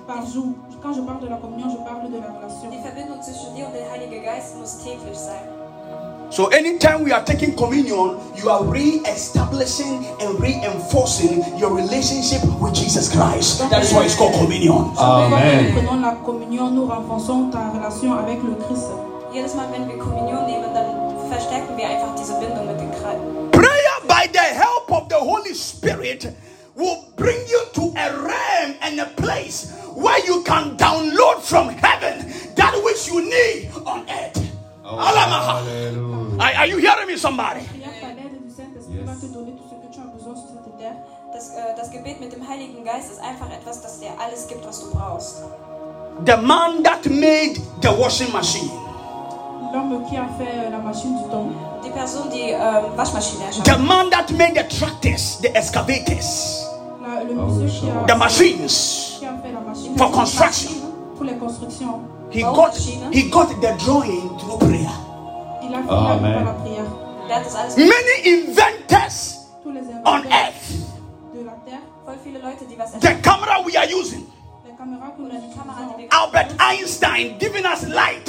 [0.09, 0.47] Par jour.
[0.81, 2.67] Quand je parle de la communion, je parle de la relation.
[2.71, 5.45] Die Verbindung zwischen dir und dem Heiligen Geist muss täglich sein.
[6.31, 13.09] So anytime we are taking communion, you are re-establishing and reinforcing your relationship with Jesus
[13.09, 13.59] Christ.
[13.69, 14.93] That is why it's called communion.
[14.95, 18.89] Quand nous la communion, nous renforçons ta relation avec le Christ.
[19.33, 23.19] Jedes Mal, wenn wir Kommunion nehmen, dann verstärken wir einfach diese Bindung mit dem Kreis.
[23.51, 26.29] Prayer by the help of the Holy Spirit
[26.79, 32.31] will bring you to a realm and a place where you can download from heaven
[32.55, 34.39] that which you need on earth.
[34.85, 35.59] Oh, Alamaha.
[35.59, 36.39] Halleluja.
[36.39, 37.59] Are, are you hearing me, somebody?
[37.67, 40.47] Prière par l'aide du Saint-Esprit va te donner tout ce que tu as besoin sur
[40.55, 40.95] cette terre.
[41.33, 44.65] Das, äh, das Gebet mit dem Heiligen Geist ist einfach etwas, das dir alles gibt,
[44.65, 45.43] was du brauchst.
[46.25, 48.71] The man that made the washing machine,
[49.73, 51.45] L'homme qui a fait euh, la machine du temps,
[51.83, 56.65] Die Person, die ähm, euh, Waschmaschine the man that made the tractors, the excavators,
[57.01, 58.67] la- le Oh, monsieur qui a, the machines,
[59.19, 60.71] qui a fait la machine for construction.
[61.15, 62.01] pour les constructions,
[62.31, 62.73] he got
[63.11, 64.89] he got the drawing through prayer.
[65.63, 66.33] il a fait la Amen.
[66.33, 66.85] par la prière.
[67.27, 67.77] Der hat das alles.
[67.77, 70.71] Many inventors Tous les on earth,
[71.33, 74.25] de la terre, Voll viele Leute, die was the camera we are using,
[74.65, 76.09] les caméras que nous Oder die Kamera, die utilisons.
[76.09, 76.19] wir.
[76.19, 78.27] Albert Einstein giving us light,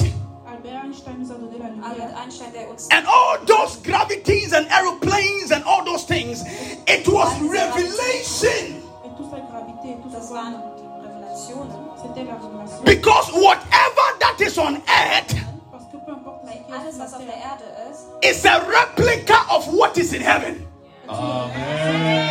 [0.62, 2.20] Albert Einstein nous a donné la Albert lumière.
[2.22, 2.88] Einstein, der uns.
[2.92, 6.42] and all those gravities and aeroplanes and all those things.
[6.86, 10.60] It was revelation Et toute cette gravité, tout Das waren
[11.00, 11.72] Revelationen.
[11.96, 12.84] c'était la révélation.
[12.84, 15.34] because whatever that is on earth
[15.72, 17.56] Parce que peu importe ce Weil qui est alles, sur was la auf der terre,
[17.56, 20.66] Erde ist, is a replica of what is in heaven.
[21.08, 22.26] Amen.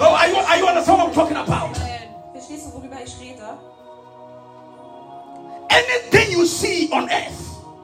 [0.00, 1.78] Oh, are you, are you understand what I'm talking about?
[5.70, 7.32] Anything you see on earth,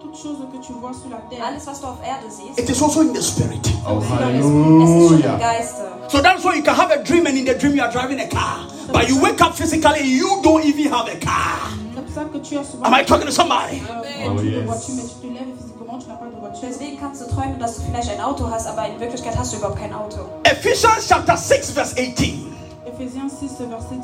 [0.01, 2.69] toute chose que tu vois sur la terre, Alles, was du auf Erde siehst, it
[2.69, 3.61] is also in the spirit.
[3.87, 5.37] Oh es ist schon im Halleluja.
[5.39, 5.83] Geiste.
[6.09, 8.21] So that's why you can have a dream, and in the dream you are driving
[8.21, 11.71] a car, but you wake up physically and you don't even have a car.
[11.95, 13.81] c'est pour ça que tu as souvent Am I talking to somebody?
[13.89, 14.65] euh, Oh, yes.
[14.67, 16.69] voiture, mais tu te lèves et physiquement tu n'as pas de voiture.
[16.69, 19.57] Deswegen kannst du träumen, dass du vielleicht ein Auto hast, aber in Wirklichkeit hast du
[19.59, 20.19] überhaupt kein Auto.
[20.45, 22.47] Ephesians chapter 6, verse 18.
[22.87, 24.03] Ephésiens 6, verset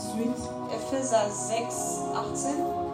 [2.15, 2.86] 18.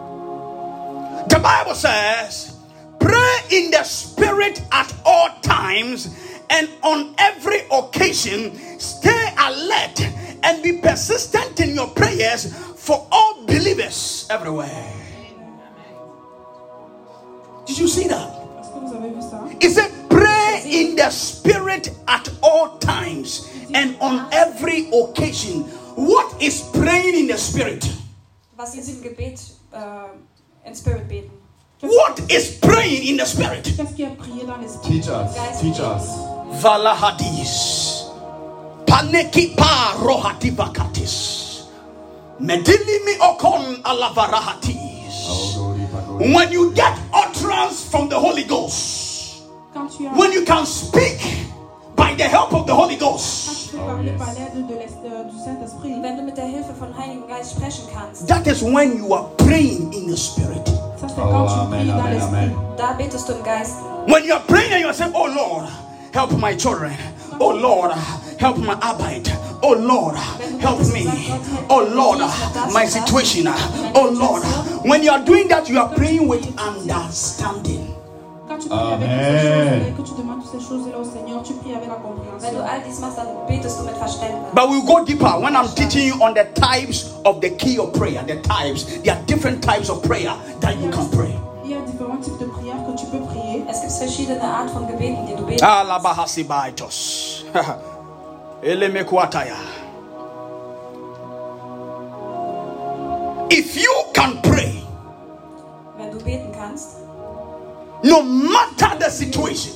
[1.13, 1.27] Epheser 6, 18.
[1.29, 2.57] The Bible says,
[2.99, 6.07] Pray in the spirit at all times
[6.49, 9.99] and on every occasion, stay alert
[10.43, 14.93] and be persistent in your prayers for all believers everywhere.
[17.65, 18.29] Did you see that?
[19.31, 19.47] Ça?
[19.61, 25.63] It Pray in the spirit at all times and on every occasion.
[25.95, 27.89] What is praying in the spirit?
[28.55, 29.39] Was ist im Gebet,
[29.71, 29.79] äh,
[30.65, 31.31] in Spirit beten?
[31.81, 33.63] What is praying in the spirit?
[33.75, 35.01] Qu'est-ce qui est prié dans l'esprit?
[35.01, 35.59] Teach us.
[35.59, 36.07] Teach us.
[36.61, 38.09] Valahadis.
[38.85, 41.67] Paneki pa rohati vakatis.
[42.39, 45.55] Medilimi okon alavarahatis.
[45.55, 46.33] Glory, glory.
[46.33, 51.19] When you get utterance from the Holy Ghost, Quand tu as when you can speak
[51.95, 55.23] by the help of the Holy Ghost, tu peux parler par l'aide de l'es- euh,
[55.29, 58.97] du Saint-Esprit, Wenn du mit der Hilfe von Heiligen Geist sprechen kannst, that is when
[58.97, 60.69] you are praying in the spirit.
[61.17, 62.55] Oh, amen, amen, amen.
[62.77, 63.75] da betest du im Geist.
[64.07, 65.67] When you are praying and you are saying, Oh Lord,
[66.13, 66.93] help my children.
[67.39, 67.91] Oh Lord,
[68.39, 69.29] help my Abide.
[69.61, 70.15] Oh Lord,
[70.59, 71.07] help me.
[71.69, 72.19] Oh Lord,
[72.73, 73.47] my situation.
[73.95, 74.43] Oh Lord.
[74.85, 77.93] When you are doing that, you are praying with understanding.
[78.69, 81.03] Quand tu pries avec toutes ces choses-là et que tu demandes toutes ces choses-là au
[81.03, 82.51] Seigneur, tu pries avec la Wenn compréhension.
[82.51, 84.51] du all dies machst, dann betest du mit Verständnis.
[84.53, 87.91] But we'll go deeper when I'm teaching you on the types of the key of
[87.93, 88.23] prayer.
[88.25, 88.85] The types.
[89.03, 91.33] There are different types of prayer that you can pray.
[91.65, 93.63] Il y a différents types de prières que tu peux prier.
[93.69, 97.45] Es gibt verschiedene Art von Gebeten, die du beten Ah, Alabahasibaitos.
[98.61, 99.55] Elemekuataya.
[103.49, 104.83] If you can pray,
[105.97, 106.97] Wenn du beten kannst,
[108.03, 109.73] no matter the situation,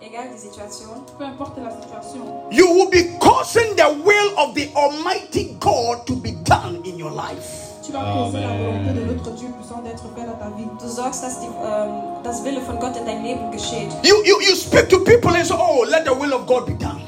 [0.00, 4.70] egal die Situation, Peu importe la situation, you will be causing the will of the
[4.74, 7.64] Almighty God to be done in your life.
[7.82, 10.66] tu vas causer la volonté de notre Dieu puissant d'être fait dans ta vie.
[10.80, 13.90] du sorgst, dass die, ähm, das Wille von Gott in deinem Leben geschieht.
[14.02, 16.72] You, you, you speak to people and say, Oh, let the will of God be
[16.74, 17.02] done.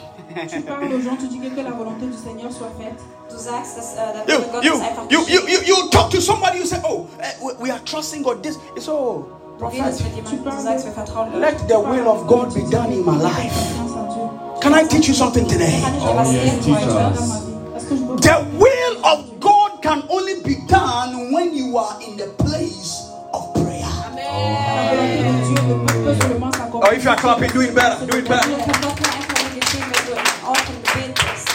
[0.49, 3.01] Tu parles aux gens, tu dis que, que la volonté du Seigneur soit faite.
[3.29, 6.11] Du sagst, dass äh, der You, Wille you, Gottes einfach you, you, you, you talk
[6.11, 8.41] to somebody, you say, Oh, eh, we, we are trusting God.
[8.43, 9.27] This is oh,
[9.59, 10.05] Du prophet.
[10.05, 11.41] mit jemandem, du sagst, wir vertrauen Gott.
[11.41, 13.53] Let the will of God be done in my life.
[13.77, 14.61] Confiance en Dieu.
[14.61, 15.81] Can I teach you something today?
[15.83, 16.87] Kann ich dir Oh, yes, lehren teach heute?
[16.87, 17.29] Dans us.
[17.29, 17.77] ma vie.
[17.77, 21.97] Est-ce que je peux The will of God can only be done when you are
[22.07, 23.87] in the place of prayer.
[24.15, 26.91] La volonté de Dieu ne peut, peut seulement s'accomplir.
[26.91, 28.07] Oh, if you are clapping, do it better.
[28.07, 28.49] Do it better.
[28.49, 31.49] Das kann Gott nur einfach nur geschehen, wenn du im Ort im Gebet bist.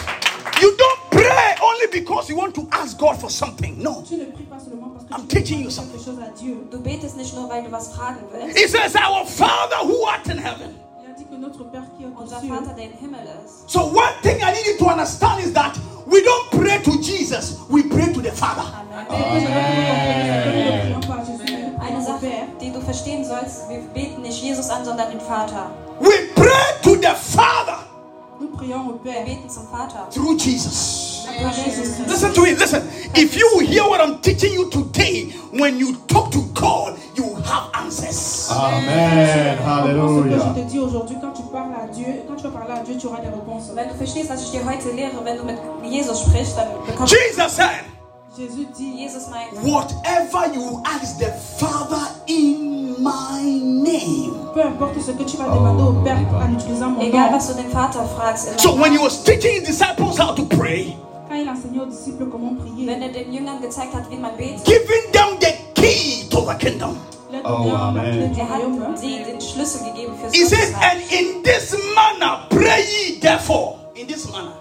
[0.61, 3.81] You don't pray only because you want to ask God for something.
[3.81, 4.03] No.
[5.15, 5.91] Tu ne pries pas seulement parce que I'm teaching you something.
[5.99, 6.67] quelque chose à Dieu.
[6.71, 8.57] Du betest nicht nur, weil du was fragen willst.
[8.57, 10.75] He says, Our Father who art in heaven.
[11.03, 13.69] Il a dit que notre Père qui est aux Unser Vater, der im Himmel ist.
[13.69, 15.73] So, one thing I need you to understand is that
[16.07, 18.63] we don't pray to Jesus, we pray to the Father.
[18.63, 19.05] Amen.
[19.07, 21.61] que je veux que vous compreniez, c'est que nous ne prions pas à Jésus, mais
[21.61, 25.69] nous Eine Sache, die du verstehen sollst, wir beten nicht Jesus an, sondern den Vater.
[25.99, 27.79] We pray to the Father
[28.39, 30.07] Nous prions au Wir beten zum Vater.
[30.09, 31.02] through Jesus.
[32.07, 32.57] Listen to it.
[32.59, 32.83] Listen.
[33.15, 37.69] If you hear what I'm teaching you today, when you talk to God, you have
[37.73, 38.49] answers.
[38.51, 39.57] Amen.
[39.57, 40.53] Comprends ce que je Hallelujah.
[40.55, 43.07] te dis aujourd'hui, quand tu parles à Dieu, quand tu vas parler à Dieu, tu
[43.07, 43.71] auras des réponses.
[43.75, 45.57] Wenn du verstehst, was ich dir heute lehre, wenn du mit
[45.91, 47.83] Jesus sprichst, dann bekommst Jesus said,
[48.37, 54.33] Jésus dit, Jesus meint, Whatever you ask the Father in my name.
[54.55, 57.37] peu importe ce que tu vas demander au Père en utilisant mon egal nom.
[57.37, 60.43] was du den Vater fragst, in So when he was teaching his disciples how to
[60.45, 60.95] pray,
[61.33, 64.37] Quand il enseignait aux disciples comment prier, wenn er den Jüngern gezeigt hat, wie man
[64.37, 66.95] betet, giving them the key to the kingdom.
[67.31, 68.31] il a Oh, Amen.
[68.37, 73.19] er hat sie den Schlüssel gegeben fürs He says, and in this manner pray ye
[73.19, 73.79] therefore.
[73.95, 74.53] In this manner.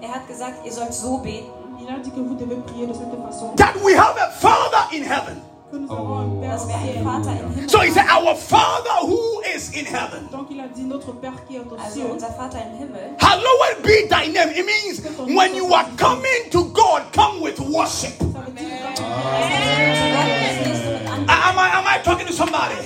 [0.00, 2.94] Er hat gesagt, ihr sollt so beten, Il a dit que vous devez prier de
[2.94, 3.54] cette façon.
[3.56, 5.42] That we have a Father in heaven.
[5.70, 7.04] Que nous avons un Père dass au wir einen ciel.
[7.04, 8.04] Vater im Himmel So he said.
[8.08, 10.28] Our Father who is in heaven.
[10.30, 12.06] Donc il a dit notre Père qui est aux Also cieux.
[12.12, 13.16] unser Vater im Himmel.
[13.20, 14.50] Hallowed be thy name.
[14.54, 15.00] It means
[15.34, 18.12] when you are coming to God, come with worship.
[18.20, 21.28] Ça veut dire que quand Also Gott, das liest du mit anderen.
[21.28, 22.76] Am I, am I talking to somebody?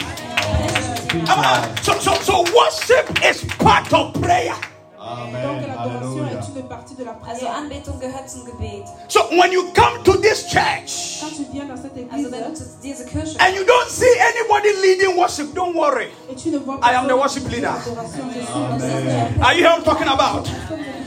[1.29, 4.55] Am I- so, so, so worship is part of prayer.
[4.97, 6.38] Donc Amen.
[6.59, 6.61] L'adoration Hallelujah.
[6.61, 7.47] est une partie de la Also.
[7.47, 8.85] Anbetung gehört zum Gebet.
[9.09, 12.53] So when you come to this church Quand tu viens dans cette Also église wenn
[12.53, 16.09] du zu dieser Kirche and you don't see anybody leading worship, don't worry.
[16.31, 17.73] et tu ne vois I am the worship leader.
[17.73, 19.43] l'adoration, je suis Amen.
[19.43, 20.49] Are you hear what I'm talking about?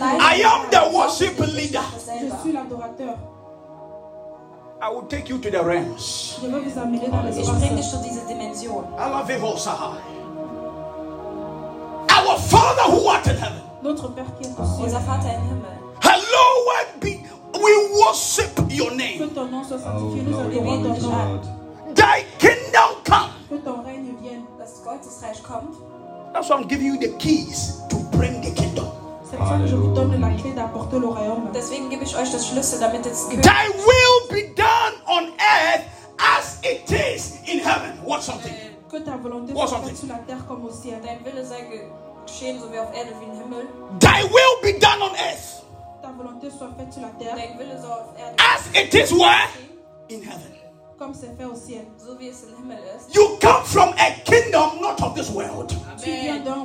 [0.01, 1.83] I am the worship leader.
[1.95, 3.17] Je suis l'adorateur.
[4.83, 6.39] I will take you to the realms.
[6.41, 8.83] Je vais vous amener dans Ich bringe dich zu dieser Dimension.
[8.97, 9.93] Alavehosaha.
[12.09, 13.61] Our Father who art in heaven.
[13.83, 14.95] Notre Père qui est aux cieux.
[16.01, 17.19] Hallowed be.
[17.53, 19.29] We worship your Que name.
[19.33, 20.23] ton nom soit Oh, sanctifié.
[20.23, 21.09] Nous adorons ton nom.
[21.09, 21.95] God.
[21.95, 23.29] Thy kingdom come.
[23.49, 24.43] Que ton règne vienne.
[24.57, 25.75] Das Gottesreich kommt.
[26.33, 28.87] That's why I'm giving you the keys to bring the kingdom.
[29.29, 31.51] C'est pour ça que je vous donne la clé d'apporter le royaume.
[31.53, 35.85] Deswegen gebe ich euch das Schlüssel, damit es Thy will be done on earth
[36.19, 37.97] as it is in heaven.
[38.05, 38.53] What something?
[38.89, 40.99] Que ta volonté soit faite sur la terre comme au ciel.
[41.01, 41.81] Dein Wille sei
[42.31, 43.31] geschehen, so wie auf Erde wie.
[43.99, 45.63] Thy will be done on earth
[46.01, 49.11] Ta volonté soit faite sur la terre Dein Wille soll auf Erde as it is
[49.11, 49.47] where?
[50.07, 50.60] In heaven.
[51.01, 51.85] Comme c'est fait au ciel.
[51.97, 53.15] so wie es im Himmel ist.
[53.15, 55.69] You come from a kingdom not of this world.
[55.97, 56.11] Tu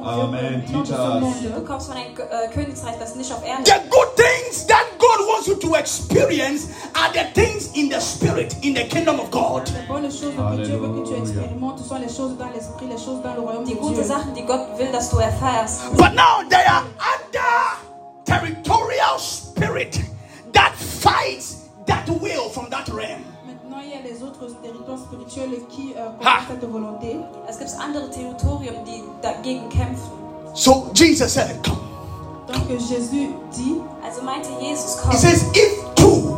[0.04, 0.62] Amen.
[0.62, 1.40] royaume Teach us.
[1.40, 1.64] Du monde.
[1.66, 5.54] kommst von einem Königreich, das nicht auf Erde The good things that God wants you
[5.54, 9.70] to experience are the things in the spirit, in the kingdom of God.
[9.72, 11.18] Les bonnes choses que Dieu veut que tu Alléluia.
[11.18, 14.34] expérimentes sont les choses dans l'esprit, les choses dans le royaume de Die gute Sachen,
[14.34, 15.80] die Gott will, dass du erfährst.
[15.96, 17.80] But now they are under
[18.26, 19.98] territorial spirit
[20.52, 23.35] that fights that will from that realm.
[23.88, 27.16] Il y a les autres territoires spirituels qui euh, combattent cette volonté.
[27.48, 30.10] Es gibt andere Territorien, die dagegen kämpfen.
[30.54, 31.78] So Jesus said, Come.
[32.48, 35.12] Donc Jésus dit, Also meinte Jesus, He komm.
[35.16, 36.36] says, if two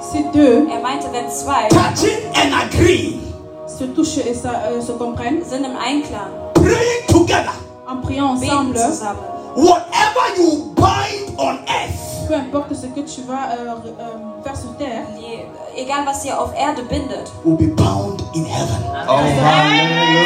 [0.00, 3.20] si deux Er meinte, wenn zwei touching and agreeing,
[3.66, 7.54] se touchent et ça, euh, se comprennent, sind im Einklang, praying together,
[7.88, 9.22] en priant ensemble, zusammen.
[9.56, 15.06] whatever you bind on earth peu importe ce que tu vas euh, euh, sur terre,
[15.16, 15.44] Die,
[15.80, 18.76] egal was ihr auf Erde bindet, will be bound in heaven.
[19.08, 19.16] Oh,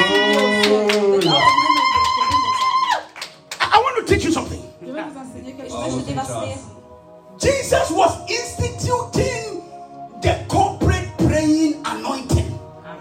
[0.04, 1.40] hallelujah.
[3.60, 4.60] I want to teach you something.
[4.80, 5.96] je vais vous enseigner quelque ich chose.
[5.96, 6.28] möchte dir was
[7.40, 7.90] Jesus.
[7.90, 9.62] was instituting
[10.22, 12.46] the corporate praying anointing.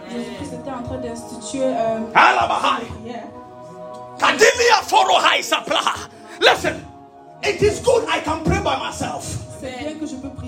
[0.09, 1.99] Jésus-Christ était en train d'instituer euh,
[5.41, 5.95] saplaha.
[6.41, 6.75] Listen,
[7.43, 9.25] it is good I can pray by myself.
[9.59, 10.42] C'est bien que je peux prier moi-même.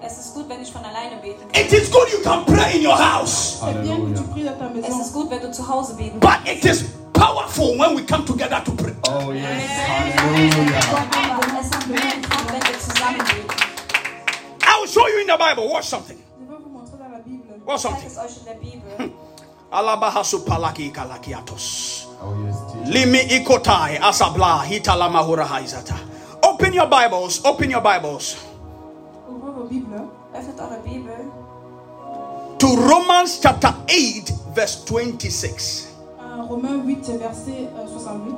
[0.00, 1.60] Es ist gut, wenn ich von alleine beten kann.
[1.60, 3.58] It is good you can pray in your house.
[3.58, 4.52] C'est bien que tu Hallelujah.
[4.52, 7.96] pries dans Es ist gut, wenn du zu Hause beten But it is powerful when
[7.96, 8.94] we come together to pray.
[9.08, 9.44] Oh, yes.
[10.16, 10.78] Hallelujah.
[11.32, 13.48] Aber es hat mehr Kraft, wenn wir zusammen beten.
[14.62, 15.68] I will show you in the Bible.
[15.68, 16.18] Watch something.
[16.38, 17.60] Je vais vous montrer dans la Bible.
[17.66, 18.06] Watch something.
[18.06, 18.96] es euch in der Bibel.
[18.96, 19.10] Hmm.
[19.72, 22.06] Alabahasu palaki kalakiatos.
[22.22, 22.32] Oh.
[22.86, 25.96] Limi ikotai asabla hitalama hura haizata.
[26.44, 27.44] Open your Bibles.
[27.44, 28.51] Open your Bibles
[32.58, 35.92] to Romans chapter 8, verse 26.
[36.18, 38.34] Uh, Romains 8, verset euh, 68.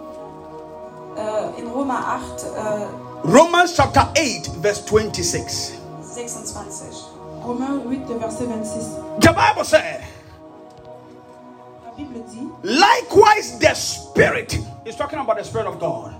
[1.17, 2.89] äh, uh, in Römer 8, uh,
[3.25, 5.79] Romans chapter 8, verse 26.
[6.15, 7.05] 26.
[7.45, 8.85] Romains 8, verset 26.
[9.21, 10.05] The Bible said,
[11.85, 16.15] La Bible dit likewise the Spirit is talking about the Spirit of God.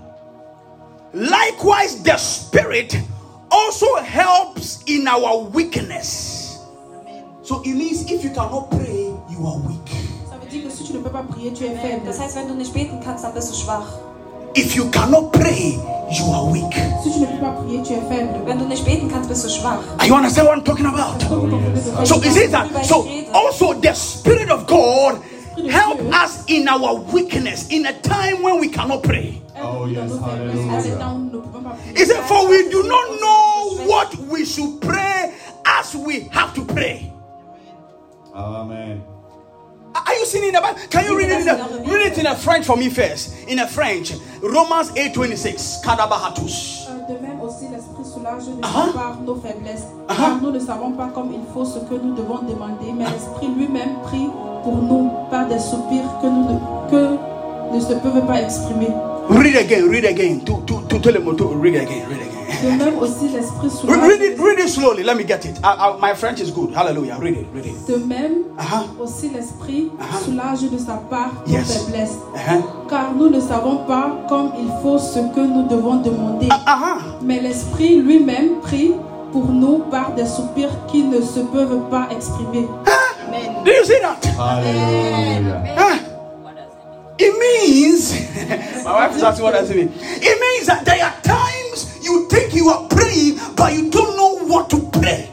[1.13, 2.93] Likewise, the Spirit
[3.55, 6.59] also helps in our weakness.
[7.43, 9.87] So it means if you cannot pray, you are weak.
[10.29, 12.05] Ça veut dire que si tu ne peux pas prier, tu es faible.
[12.05, 13.87] Das heißt, wenn du nicht beten kannst, dann bist du schwach.
[14.55, 15.77] If you cannot pray,
[16.11, 16.73] you are weak.
[17.03, 18.41] Si tu ne peux pas prier, tu es faible.
[18.45, 19.79] Wenn du nicht beten kannst, bist du schwach.
[19.99, 21.21] Are you understand what I'm talking about?
[21.21, 22.09] Yes.
[22.09, 25.21] So is it that so also the Spirit of God
[25.69, 29.41] help us in our weakness in a time when we cannot pray.
[29.57, 30.11] Oh, yes.
[30.19, 31.75] Hallelujah.
[31.95, 35.33] He said, For we do not know what we should pray
[35.65, 37.11] as we have to pray.
[38.33, 39.01] Amen.
[39.95, 40.79] Are you seeing in the Bible?
[40.89, 43.47] Can you read it in the, read it in a French for me first?
[43.47, 45.81] In a French, Romans 8:26.
[45.85, 46.87] Kadabahatus.
[46.89, 48.87] Euh, De même aussi, l'Esprit soulage Ah.
[48.93, 49.85] par nos faiblesses.
[50.09, 50.15] Ah.
[50.17, 53.47] Car nous ne savons pas comme il faut ce que nous devons demander, mais l'Esprit
[53.47, 54.27] lui-même prie
[54.63, 56.59] pour nous par des soupirs que nous ne,
[56.91, 58.89] que ne se peuvent pas exprimer.
[59.29, 60.45] Read again, read again.
[60.45, 62.31] To to to tell him to read again, read again.
[62.61, 63.99] De même aussi, l'Esprit Re- soulage.
[64.07, 65.03] Read it, read it slowly.
[65.03, 65.59] Let me get it.
[65.63, 66.73] I, I, my French is good.
[66.73, 67.17] Hallelujah.
[67.19, 67.75] Read it, read it.
[67.87, 68.85] De même Uh-huh.
[69.03, 70.17] aussi, l'Esprit Ah.
[70.23, 71.67] soulage de sa part nos Yes.
[71.85, 72.17] faiblesses.
[72.33, 72.63] Uh-huh.
[72.89, 76.47] Car nous ne savons pas comme il faut ce que nous devons demander.
[76.47, 77.01] Uh-huh.
[77.21, 78.93] Mais l'Esprit lui-même prie
[79.31, 82.67] pour nous par des soupirs qui ne se peuvent pas exprimer.
[83.65, 84.17] Do you see that?
[84.39, 85.63] Hallelujah.
[85.77, 85.97] Huh?
[87.17, 88.11] It means,
[88.83, 89.91] my wife is asking what does it mean.
[89.97, 94.45] It means that there are times you think you are praying, but you don't know
[94.45, 95.29] what to pray.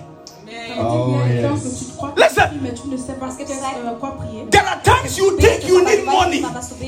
[0.78, 1.62] Oh, Il y a des temps yes.
[1.62, 2.43] que tu crois que Listen.
[2.53, 4.47] tu pries, mais tu ne sais pas Parce que qu'est-ce- tu sais- quoi prier.
[4.51, 6.43] There are times you think you need money,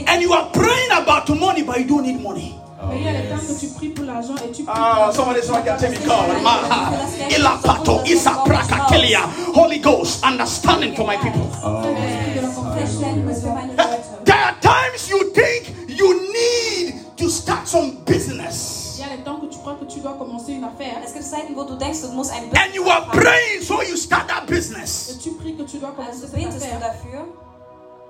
[0.06, 2.54] and you are praying about money, but you don't need money.
[2.82, 3.46] Oh, Mais il y a des temps yes.
[3.54, 5.54] que tu pries pour l'argent et tu pries Ah, pour somebody l'argent.
[5.54, 6.42] so can tell me God.
[6.42, 6.92] Maha,
[7.30, 9.20] Ilapato, Isapraka, Kelia,
[9.54, 11.46] Holy Ghost, understanding for my people.
[11.64, 11.82] Oh,
[12.76, 13.93] L'esprit
[14.64, 18.96] times you think you need to start some business.
[18.98, 21.12] Il y a des temps que tu crois que tu dois commencer une affaire Es
[21.12, 24.26] gibt Zeiten, wo du denkst, du musst ein And you are praying, so you start
[24.28, 25.10] that business.
[25.10, 26.80] et tu pries que tu dois commencer Also cette betest affaire.
[26.80, 27.24] dafür.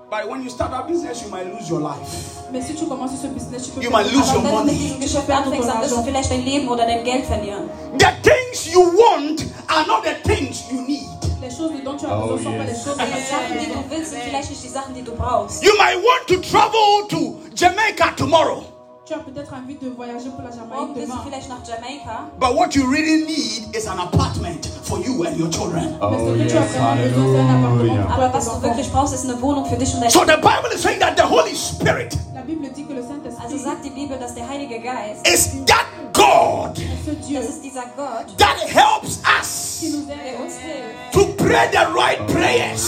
[0.09, 2.45] But when you start that business, you might lose your life.
[2.53, 4.67] Mais si tu commences ce business, tu peux You might lose ton your Aber wenn
[4.67, 4.77] du mit money.
[4.77, 7.69] diesem Geschäft anfängst, dann wirst du vielleicht dein Leben oder dein Geld verlieren.
[7.97, 11.01] The things you want are not the things you need.
[11.45, 13.79] Les choses dont tu as Oh, besoin sont pas les choses Die Sachen, die du
[13.95, 15.63] willst, sind vielleicht nicht die Sachen, die du brauchst.
[15.63, 18.63] You might want to travel to Jamaica tomorrow,
[19.05, 21.21] tu as peut-être envie de voyager pour la Jamaïque demain.
[21.23, 22.31] vielleicht nach Jamaika.
[22.39, 25.95] but what you really need is an apartment for you and your children.
[26.01, 26.71] Oh, ce que tu as yes.
[26.71, 28.07] vraiment besoin, c'est un appartement Hallelujah.
[28.11, 30.73] Aber was du wirklich brauchst, ist eine Wohnung für dich und deine So the Bible
[30.73, 33.03] is saying that the Holy Spirit La Bible dit que le
[33.45, 37.39] Also Saint-Esprit sagt die Bibel, dass der Heilige Geist, is that God est ce Dieu
[37.39, 41.13] das ist dieser Gott, that helps us qui nous der aide uns hilft.
[41.13, 42.81] to pray the right prayers.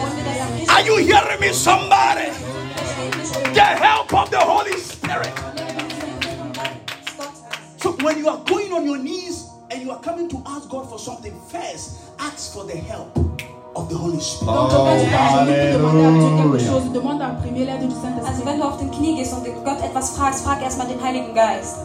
[0.00, 2.30] Dass wir das richtig Are you hearing me, somebody?
[2.32, 5.32] verstehen, The help of the Holy Spirit.
[7.82, 10.88] So when you are going on your knees and you are coming to ask God
[10.88, 13.12] for something, first ask for the help
[13.76, 14.46] of the Holy Spirit.
[14.54, 18.44] Donc, quand tu vas demander à Dieu quelque chose, demande en premier l'aide du Saint-Esprit.
[18.44, 21.76] wenn du auf den Knie gehst und Gott etwas fragst, frag erstmal den Heiligen Geist.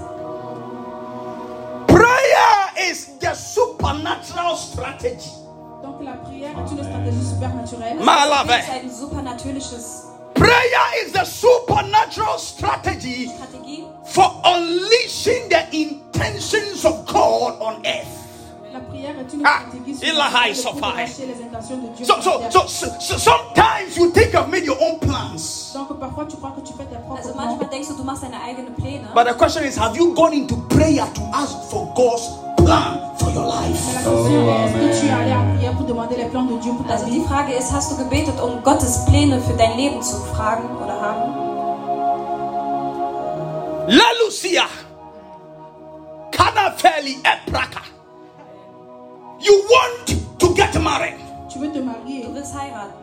[2.91, 5.31] is the supernatural strategy.
[5.81, 7.99] Donc la prière est une stratégie supernaturelle.
[7.99, 8.59] Es Malave.
[8.59, 17.59] ist ein supernatürliches Prayer is the supernatural strategy Strategie, for unleashing the intentions of God
[17.61, 18.20] on earth.
[19.43, 20.97] Ah, stratégie il high supernaturelle pour sophie.
[20.97, 22.05] lâcher les intentions de Dieu.
[22.05, 25.73] So, sur so, so, so, so sometimes you think you've made your own plans.
[25.73, 28.23] Donc parfois tu crois que tu fais tes propres also manchmal denkst du, du machst
[28.23, 29.07] deine eigenen Pläne.
[29.13, 32.23] But the question is, have you gone into prayer to ask for God's
[32.57, 33.79] plan for your life?
[33.93, 36.57] la question est, est-ce que tu es allé en prière pour demander les plans de
[36.59, 39.75] Dieu pour ta Also die Frage ist, hast du gebetet, um Gottes Pläne für dein
[39.77, 41.33] Leben zu fragen oder haben?
[43.87, 44.63] La Lucia,
[46.31, 47.81] Kanafeli Epraka.
[49.43, 51.15] You want to get married.
[51.51, 52.93] Tu veux te marier Du willst heiraten.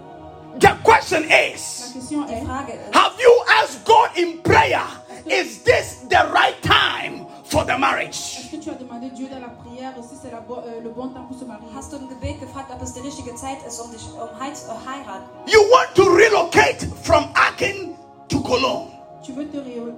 [0.61, 2.47] The question is, est,
[2.95, 3.33] have you
[3.63, 4.83] asked God in prayer,
[5.27, 8.17] is this the right time for the marriage?
[8.41, 10.91] est-ce que tu as demandé Dieu dans la prière si c'est la bo- euh, le
[10.91, 13.59] bon temps pour se marier hast du im Gebet gefragt, ob es die richtige Zeit
[13.67, 15.29] ist, um dich um hei- zu heiraten?
[15.47, 17.95] You want to relocate from Aachen
[18.29, 18.91] to Cologne.
[19.25, 19.95] Tu veux te ré-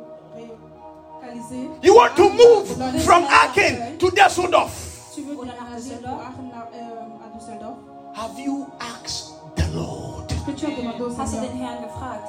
[1.82, 2.66] You want to move
[3.04, 4.89] from dans- Aachen to Düsseldorf.
[5.20, 6.16] Tu veux Oder nach Düsseldorf.
[6.16, 7.76] pour Aachen, euh, à Düsseldorf
[8.16, 10.24] Have you asked the Lord?
[10.30, 12.24] Est-ce que tu as demandé au Hast du den Herrn gefragt?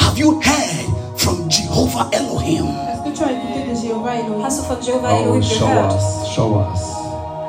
[0.00, 2.66] Have you heard from Jehovah Elohim?
[2.92, 5.66] Est-ce que tu as écouté de Jéhovah Elohim Hast du von Jehovah Oh, Elohim show
[5.66, 6.82] us, show us.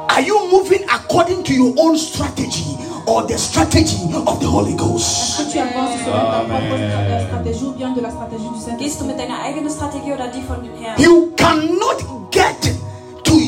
[0.10, 2.78] Are you moving according to your own strategy
[3.08, 5.40] or the strategy of the Holy Ghost?
[5.42, 7.20] Est-ce que tu avances selon ta propre euh, Amen.
[7.20, 10.14] stra- stratégie ou bien de la stratégie du Gehst du Saint-Esprit mit deiner eigenen Strategie
[10.14, 11.02] oder die von dem Herrn?
[11.02, 12.00] You cannot
[12.32, 12.70] get to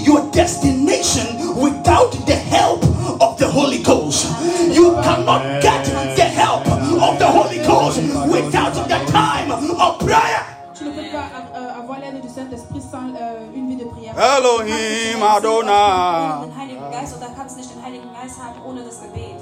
[0.06, 1.26] your destination
[1.60, 2.84] without the help
[3.20, 4.26] of the Holy Ghost.
[4.72, 5.86] You cannot get
[6.16, 7.99] the help of the Holy Ghost
[8.32, 10.45] without the time of prayer.
[10.76, 14.14] Tu ne peux pas avoir l'aide du Saint-Esprit sans euh, une vie de prière.
[14.18, 16.45] Elohim Adonai.
[16.45, 19.39] den Heiligen Geist oder kannst nicht den Heiligen Geist haben ohne das Gebet.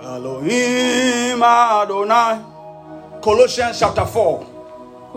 [0.00, 2.38] Elohim Adonai.
[3.20, 4.57] Colossians chapter 4.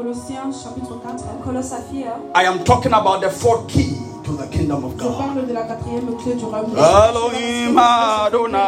[0.02, 1.12] Colossiens chapitre 4.
[1.32, 5.04] Im Kolosser 4 I am talking about the fourth key to the kingdom of Je
[5.04, 5.18] God.
[5.20, 6.76] parle de la quatrième clé du royaume.
[6.76, 8.62] Elohim Adonai.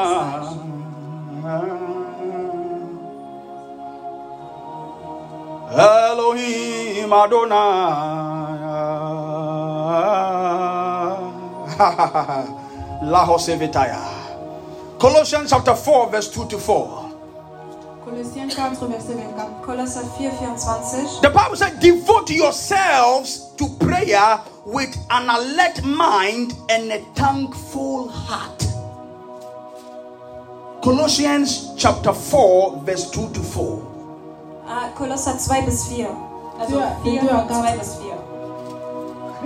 [5.72, 8.60] Elohim Adonai.
[13.02, 14.00] Lahosevitaya.
[15.00, 17.03] Colossians chapter 4, verse 2 to 4.
[18.14, 19.62] Colossiens 4, verset 24.
[19.66, 21.22] Kolosser 4, 24.
[21.22, 28.62] The Bible says, devote yourselves to prayer with an alert mind and a thankful heart.
[30.84, 33.82] Colossians chapter 4, verse 2 to 4.
[34.68, 36.08] Ah, Kolosser 2 bis 4.
[36.60, 38.14] Also Ja, 4, die 2 bis 4.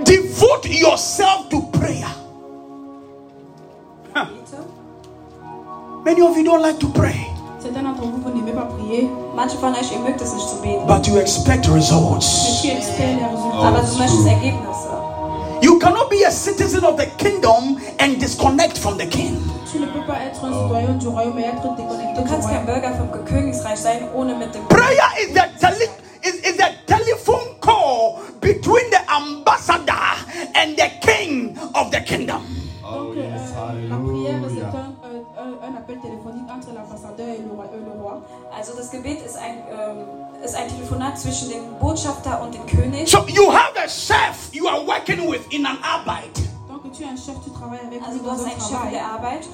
[0.03, 2.09] Devote yourself to prayer.
[4.13, 4.57] Bitte?
[6.03, 7.28] Many of you don't like to pray,
[7.68, 10.55] Certains d'entre vous, vous n'aimez pas prier, Manche von euch, ihr mögt es nicht zu
[10.61, 10.88] beten.
[10.88, 12.61] but you expect mais results.
[12.61, 13.68] tu espères les résultats.
[13.68, 14.26] Aber du möchtest.
[14.28, 14.88] Ergebnisse.
[15.61, 19.36] You cannot be a citizen of the kingdom and disconnect from the king.
[19.70, 22.47] Tu ne peux pas être un citoyen du royaume et être déconnecté Du du kannst
[22.49, 22.63] kein.
[22.65, 25.91] Bürger vom Königsreich sein, ohne mit dem Prayer is the tele-
[26.24, 30.15] is, is the telephone call between the ambassador
[30.55, 32.41] and the king of the kingdom.
[36.88, 37.52] L'ambassadeur et le
[38.02, 38.22] roi.
[38.22, 38.56] euh.
[38.58, 43.08] Also das Gebet ist ein, ähm, ist ein Telefonat zwischen dem Botschafter und dem König.
[43.10, 46.32] So you have a chef you are working with in an arbeit.
[46.68, 49.06] Donc, tu es un chef, tu travailles avec Also du hast einen Chef in der
[49.06, 49.48] Arbeit.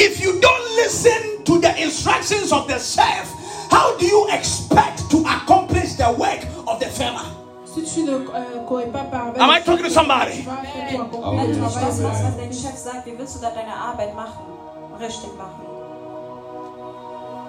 [0.00, 3.26] If you don't listen to the instructions of the chef,
[3.70, 7.24] how do you expect to accomplish the work of the farmer?
[7.64, 10.46] Si tu ne euh, cours pas par avec Am I talking to somebody?
[11.12, 14.14] Oh, Wenn du nicht machst, was dein Chef sagt, wie willst du da deine Arbeit
[14.14, 14.38] machen?
[15.00, 15.67] Richtig machen.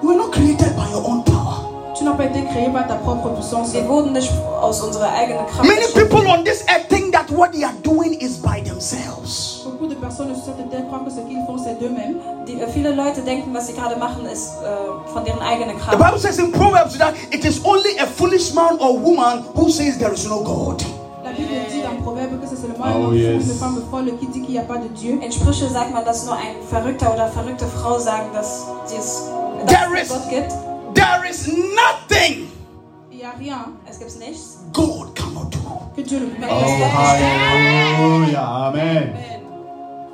[0.02, 1.94] You were not created by your own power.
[1.98, 3.74] Tu n'as pas été créé par ta propre puissance.
[3.74, 4.32] Wir wurden nicht
[4.62, 8.14] aus unserer eigenen Kraft Many people on this earth think that what they are doing
[8.22, 9.64] is by themselves.
[9.66, 12.16] Beaucoup de personnes sur cette terre croient que ce qu'ils font, c'est d'eux-mêmes.
[12.48, 15.98] Die, viele Leute denken, was sie gerade machen, ist äh, eh, von deren eigenen Kraft.
[15.98, 19.70] The Bible says in Proverbs that it is only a foolish man or woman who
[19.70, 20.82] says there is no God.
[21.40, 23.44] Bible dit dans Proverbe que c'est seulement un Oh, homme fou, yes.
[23.44, 25.20] une femme folle qui dit qu'il n'y a pas de Dieu.
[25.24, 29.26] In Sprüche sagt man, dass nur ein Verrückter oder verrückte Frau sagen, dass, es, dass
[29.68, 30.54] There is- Gott gibt.
[30.96, 32.48] There is nothing
[33.12, 34.60] Il n'y a rien Es gibt nichts.
[34.74, 35.60] God cannot do.
[35.96, 36.90] que Dieu ne peut pas Oh, faire.
[36.98, 38.42] hallelujah.
[38.68, 39.14] Amen.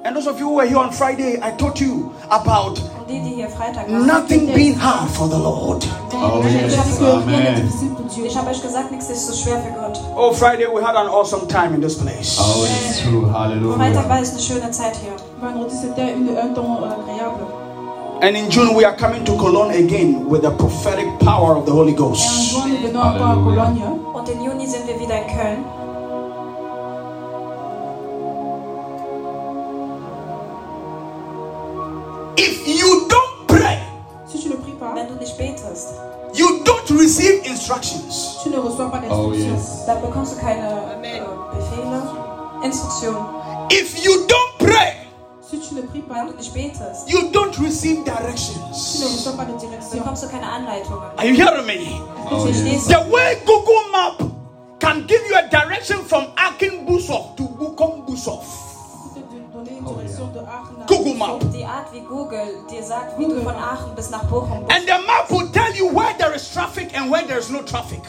[0.05, 3.21] And those of you who were here on Friday, I taught you about Und die,
[3.21, 5.83] die hier Freitag waren, nothing being hard for the Lord.
[6.13, 7.01] Oh, yes.
[7.01, 7.55] Amen.
[7.55, 8.25] difficile pour Dieu.
[8.25, 9.99] ich habe euch gesagt, nichts ist so schwer für Gott.
[10.15, 12.37] Oh, Friday, we had an awesome time in this place.
[12.39, 13.21] Oh, it's true.
[13.23, 14.09] Freitag Hallelujah.
[14.09, 15.13] war es eine schöne Zeit hier.
[18.21, 21.71] And in June, we are coming to Cologne again with the prophetic power of the
[21.71, 22.55] Holy Ghost.
[22.55, 23.43] Alléluia.
[23.43, 23.99] Cologne.
[24.13, 25.84] Und im Juni sind wir wieder in Köln.
[37.69, 38.43] Instructions.
[38.43, 39.85] tu ne reçois pas Oh, yes.
[39.87, 40.69] dann bekommst du keine
[41.01, 41.99] Befehle,
[42.61, 43.25] uh, Instruktionen.
[43.71, 45.07] If you don't pray,
[45.49, 49.01] Si tu ne pries pas, Wenn nicht betest, you don't receive tu ne directions.
[49.03, 49.97] reçois pas de direction.
[49.97, 50.99] bekommst du keine Anleitungen.
[51.17, 52.01] Are you hearing me?
[52.29, 52.85] Oh, yes.
[52.87, 54.21] The way Google Map
[54.79, 58.43] can give you a direction from Aachen Busov to Bochum Busov.
[58.43, 58.64] Te
[59.85, 61.39] donner une oh, Aachen à Google Map.
[61.51, 64.77] Die Art, wie Google dir sagt, wie du von Aachen bis nach Bochum bist.
[64.77, 67.61] And the map will tell you where there is traffic and where there is no
[67.61, 68.01] traffic.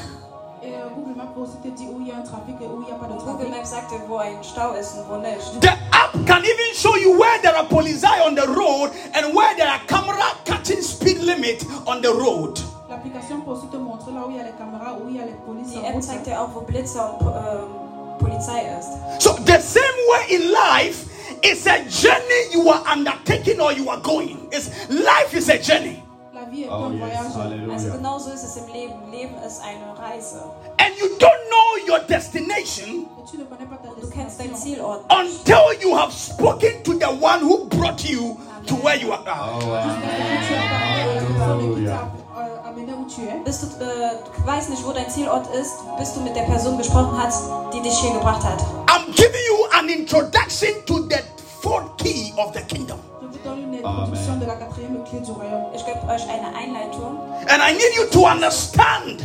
[0.62, 2.66] Äh, Google Maps peut aussi te dire où oh il y a un trafic et
[2.66, 3.50] oh où il n'y a pas de Google trafic.
[3.50, 5.60] Maps sagt dir, wo ein Stau ist und wo nicht.
[5.60, 9.54] The app can even show you where there are police on the road and where
[9.56, 12.58] there are camera catching speed limit on the road.
[12.88, 15.20] L'application peut aussi te montrer là où il y a les caméras, où il y
[15.20, 19.22] a les polices Die App zeigt dir auch, wo Blitzer und ähm, Polizei ist.
[19.22, 21.05] So the same way in life,
[21.42, 24.48] it's a journey you are undertaking or you are going.
[24.52, 26.02] It's life is a journey.
[26.34, 27.00] La vie est Oh, un yes.
[27.00, 27.18] voyage.
[27.26, 27.96] Also Hallelujah.
[27.96, 28.94] genau so ist es im Leben.
[29.10, 30.42] Leben ist eine Reise.
[30.78, 34.50] And you don't know your destination Et tu ne connais pas ta Du kennst deinen
[34.52, 34.76] destination.
[34.76, 35.04] Zielort.
[35.10, 39.58] until you have spoken to the one who brought you to where you are now.
[39.60, 40.46] Oh, Parce que amen.
[40.46, 42.10] tu as parlé à la personne qui Hallelujah.
[42.34, 43.44] t'a euh, amené où tu es.
[43.44, 46.76] Bis du, äh, du weißt nicht, wo dein Zielort ist, bis du mit der Person
[46.76, 48.60] gesprochen hast, die dich hier gebracht hat.
[48.88, 49.45] I'm giving you
[49.86, 51.18] an introduction to the
[51.62, 52.98] fourth key of the kingdom.
[53.22, 54.40] Je vous donne une introduction Amen.
[54.40, 55.66] de la quatrième clé du royaume.
[55.74, 57.18] Ich gebe euch eine Einleitung.
[57.48, 59.22] And I need you to understand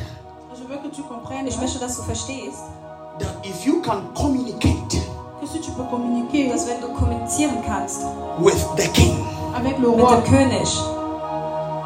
[0.56, 2.60] Je veux que tu comprennes Ich möchte, dass du verstehst,
[3.20, 5.02] that if you can communicate
[5.40, 8.04] que si tu peux communiquer wenn du kommunizieren kannst
[8.40, 9.18] with the king,
[9.56, 10.70] avec le roi, König,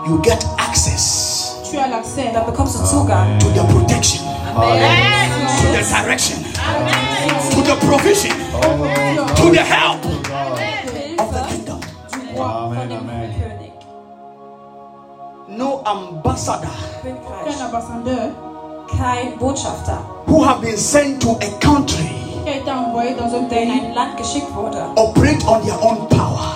[0.06, 5.48] you get access tu as l'accès dann bekommst du Zugang to the protection, Hallelujah.
[5.62, 7.15] to the direction, to
[7.66, 8.32] the provision,
[9.36, 10.04] to the help
[11.20, 11.80] of the kingdom.
[12.36, 13.34] du Amen, amen.
[15.48, 16.70] No ambassador
[17.02, 18.32] Qu'un Königreich.
[18.88, 19.98] Kein Botschafter,
[20.28, 22.06] who have been sent to a country
[22.44, 25.78] qui a été envoyé dans un der in ein Land geschickt wurde, operate on their
[25.82, 26.54] own power.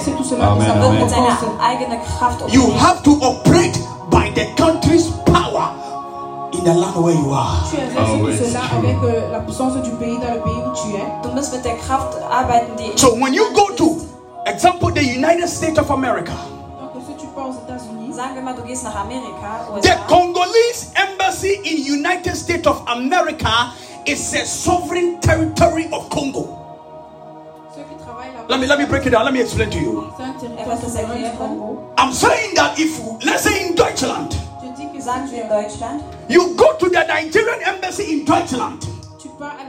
[0.00, 0.90] c'est tout cela de Amen, amen.
[0.92, 1.60] mit propre seiner force.
[1.62, 3.78] eigenen Kraft You have to operate
[4.10, 5.70] by the country's power
[6.52, 7.64] in the land where you are.
[7.70, 10.72] Tu exerces ah, tout cela avec euh, la puissance du pays dans le pays où
[10.74, 11.28] tu es.
[11.28, 13.96] Du musst mit der Kraft arbeiten, die So when you go to,
[14.46, 16.32] example, the United States of America,
[16.80, 20.92] Donc si tu pars aux États-Unis, Sagen wir mal, du gehst nach Amerika, the Congolese
[20.94, 23.72] embassy in United States of America
[24.06, 26.58] is a sovereign territory of Congo.
[27.74, 29.24] ceux qui travaillent là-bas, Let me let me break it down.
[29.24, 30.04] Let me explain to you.
[30.18, 31.38] c'est un territoire was ist souverain du erklären?
[31.38, 31.78] Congo.
[31.98, 34.36] I'm saying that if let's say in Deutschland,
[35.04, 38.80] Sagen wir in Deutschland, you go to the Nigerian embassy in Deutschland,
[39.20, 39.64] tu pars à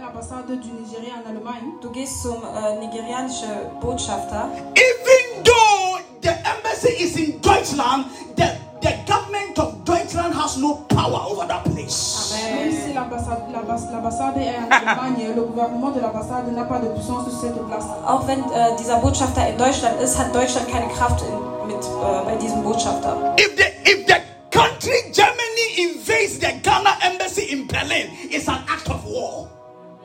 [0.00, 3.48] l'ambassade, du Nigeria en Allemagne, du gehst zum äh, nigerianischen
[3.80, 4.48] Botschafter.
[4.74, 8.06] even though the embassy is in Deutschland,
[8.36, 8.46] the,
[8.80, 12.34] the government of Deutschland has no power over that place.
[12.34, 16.88] même si l'ambassade l'ambass- l'ambassade est en Allemagne, le gouvernement de l'ambassade n'a pas de
[16.88, 17.84] puissance sur cette place.
[18.04, 22.24] Auch wenn äh, dieser Botschafter in Deutschland ist, hat Deutschland keine Kraft in, mit, äh,
[22.24, 23.36] bei diesem Botschafter.
[23.38, 24.14] If the if the
[24.56, 29.48] country Germany invades the Ghana embassy in Berlin, it's an act of war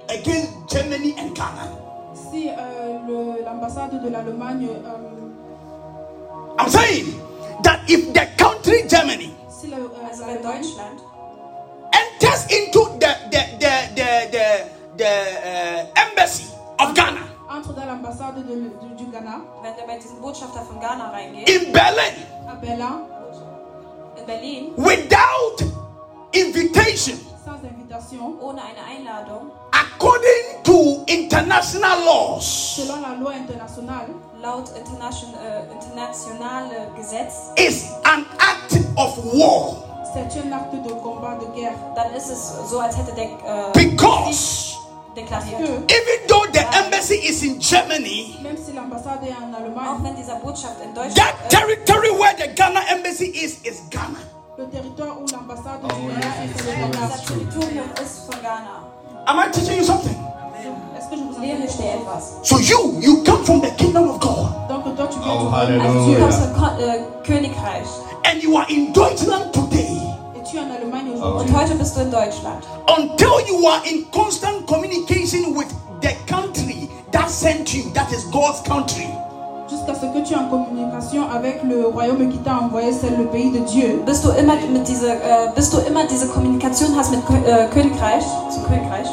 [0.09, 1.65] against Germany and Ghana.
[2.13, 7.05] Si euh, le- l'ambassade de l'Allemagne, euh, I'm saying
[7.63, 10.99] that if the country Germany si le- euh, Also wenn l'Allemagne Deutschland?
[11.93, 14.45] enters into the the the the the,
[14.97, 15.11] the
[15.47, 16.45] uh, embassy
[16.79, 17.23] of Ghana.
[17.49, 21.71] entre dans l'ambassade du, du Ghana, wenn der bei diesem Botschafter von Ghana reingeht, in
[21.71, 22.15] Berlin.
[22.47, 23.20] À Berlin, in
[24.25, 25.61] Berlin, without
[26.33, 34.09] invitation, sans invitation, ohne eine Einladung, according to international laws, selon la loi internationale,
[34.41, 39.77] laut internation, euh, äh, internationale euh, Gesetz, is an act of war.
[40.13, 41.75] C'est un acte de combat, de guerre.
[41.95, 44.80] dann ist es so, als hätte der äh, uh, because
[45.15, 45.59] deklariert.
[45.59, 45.83] Hmm.
[45.87, 50.15] Even though the embassy is in Germany, même si l'ambassade est en Auch Allemagne, wenn
[50.15, 54.19] dieser Botschaft in Deutschland that territory where the Ghana embassy is is Ghana.
[54.57, 56.91] le territoire où l'ambassade Oh, du Ghana est, c'est le yes.
[56.91, 57.07] Ghana.
[57.07, 58.73] dieser Territorium ist von Ghana.
[59.27, 60.17] Am I teaching you something?
[60.97, 62.23] Est-ce que je vous Lehre enseigne ich dir quelque chose etwas.
[62.43, 64.49] So you you come from the kingdom of God.
[64.69, 66.19] Donc à Also du Dieu.
[66.19, 67.87] kommst vom Ko äh, uh, Königreich.
[68.25, 70.10] and you are in Deutschland today, Et
[70.51, 71.55] tu es en Allemagne Und aujourd'hui.
[71.55, 72.61] heute bist du in Deutschland.
[72.97, 75.67] until you are in constant communication with
[76.01, 79.07] the country that sent you, that is God's country,
[79.69, 83.23] Jusqu'à ce que tu es en communication avec le royaume qui t'a envoyé, c'est le
[83.27, 84.01] pays de Dieu.
[84.05, 87.67] Bis du immer mit diese, äh, bis du immer diese Kommunikation hast mit Kö äh,
[87.73, 89.07] Königreich, zum Königreich?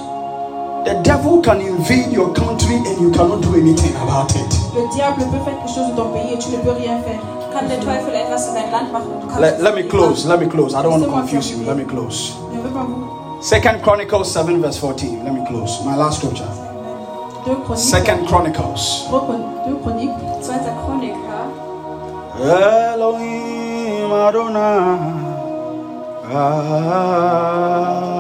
[0.85, 4.51] the devil can invade your country and you cannot do anything about it.
[4.75, 7.21] Le diable peut faire quelque chose de ton pays et tu ne peux rien faire.
[7.53, 10.27] Kann der Teufel etwas in dein Land machen und du kannst Let, let me close.
[10.29, 10.75] Let me close.
[10.75, 11.65] I don't want to confuse you.
[11.65, 12.35] Let me close.
[12.53, 13.43] Je ne veux pas vous.
[13.43, 15.25] Second Chronicles 7, verse 14.
[15.25, 15.81] Let me close.
[15.85, 16.49] My last scripture.
[17.77, 19.07] Second Chronicles.
[19.11, 20.43] Deux chron- deux chroniques.
[20.43, 21.17] Zweiter Chroniker.
[22.41, 24.99] Elohim Adonai.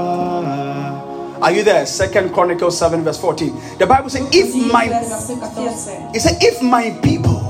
[0.08, 1.42] Ah.
[1.42, 1.86] Are you there?
[1.86, 3.52] Second Chronicles 7, verse 14.
[3.78, 6.14] The Bible says, if my Vers 14.
[6.14, 7.47] it said, if my people Wenn meine Leute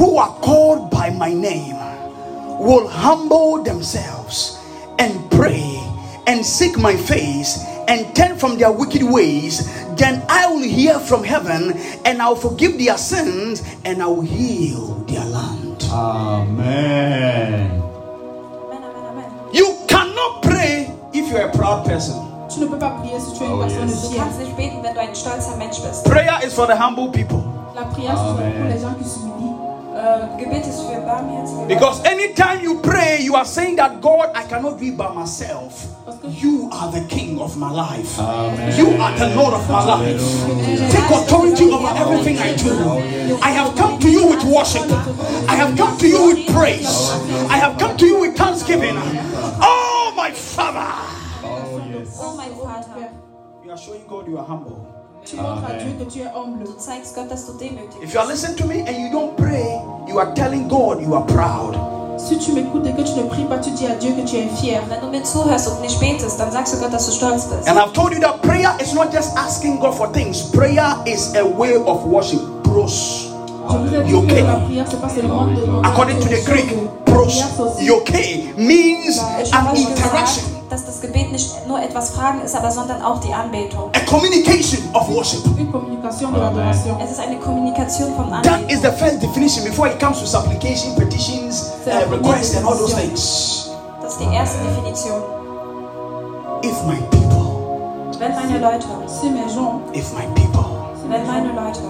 [0.00, 1.76] who are called by my name
[2.58, 4.58] will humble themselves
[4.98, 5.76] and pray
[6.26, 11.22] and seek my face and turn from their wicked ways, then I will hear from
[11.22, 11.72] heaven
[12.06, 15.82] and I'll forgive their sins and I will heal their land.
[15.92, 17.70] Amen.
[17.70, 19.30] Amen, amen, amen.
[19.52, 22.16] You cannot pray if you're a proud person.
[22.48, 24.00] Tu ne peux pas prier si tu es une Oh, yes.
[24.08, 24.24] Du fière.
[24.24, 26.04] kannst nicht beten, wenn du ein stolzer Mensch bist.
[26.06, 27.44] Prayer is for the humble people.
[27.74, 28.70] La prière, c'est Amen.
[29.90, 30.60] Pour les gens qui s'humilient.
[30.60, 31.66] Gebet ist für Barmherzige.
[31.68, 35.86] Because anytime you pray, you are saying that God, I cannot be by myself.
[36.28, 38.18] You are the king of my life.
[38.18, 38.76] Amen.
[38.76, 40.20] You are the Lord of my life.
[40.90, 42.70] Take authority over everything I do.
[43.42, 44.90] I have come to you with worship.
[45.48, 47.10] I have come to you with praise.
[47.48, 48.96] I have come to you with thanksgiving.
[48.96, 50.92] Oh, my Father.
[51.42, 52.18] Oh, yes.
[52.20, 53.10] Oh mein Vater.
[53.64, 54.86] You are showing God you are humble.
[55.30, 56.64] Tu montres à Dieu que tu es humble.
[56.64, 59.36] Du zeigst Gott, dass du demütig If you are listening to me and you don't
[59.36, 59.78] pray,
[60.08, 61.76] you are telling God you are proud.
[62.18, 64.36] Si tu m'écoutes et que tu ne pries pas, tu dis à Dieu que tu
[64.36, 64.80] es fier.
[64.88, 67.68] Wenn du mir zuhörst und nicht betest, dann sagst du Gott, dass du stolz bist.
[67.68, 71.32] And I've told you that prayer is not just asking God for things, prayer is
[71.36, 72.40] a way of worship.
[72.64, 73.28] Pros.
[73.70, 74.42] Je vous ai dit You que okay?
[74.42, 76.88] la prière, c'est pas seulement de demander According to the quelque Greek, chose.
[77.06, 78.12] pros, Prière, c'est aussi- yoke,
[78.58, 82.54] means Ich an habe euch gesagt, interaction, dass das Gebet nicht nur etwas Fragen ist,
[82.54, 83.90] aber sondern auch die Anbetung.
[83.94, 85.40] a communication of worship.
[87.02, 88.68] Es ist eine Kommunikation vom That Anbeten.
[88.70, 92.94] is the first definition before it comes to supplication, petitions, uh, requests, and all those
[92.94, 93.70] things.
[94.02, 95.20] Das ist die erste Definition.
[96.62, 100.64] If my people, Wenn meine Leute, Si mes gens, if my people.
[101.08, 101.80] wenn meine Leute.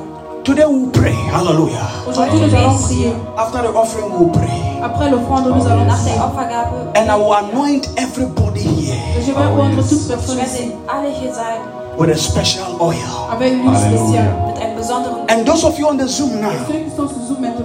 [0.44, 1.14] Today we'll pray.
[1.32, 1.86] Hallelujah.
[2.08, 3.12] aujourd'hui nous allons prier.
[3.36, 4.69] After the offering, we'll pray.
[4.82, 6.24] Après l'offrande, nous allons Nach der prier.
[6.24, 6.96] Opfergabe.
[6.96, 9.88] And I will anoint everybody here Et je vais Oh, rendre yes.
[9.88, 11.60] toute personne ici alle hier sein
[11.98, 12.96] with a special oil.
[13.32, 14.34] avec une huile spéciale.
[14.46, 15.16] mit einem besonderen.
[15.30, 16.50] And those of you on the Zoom now,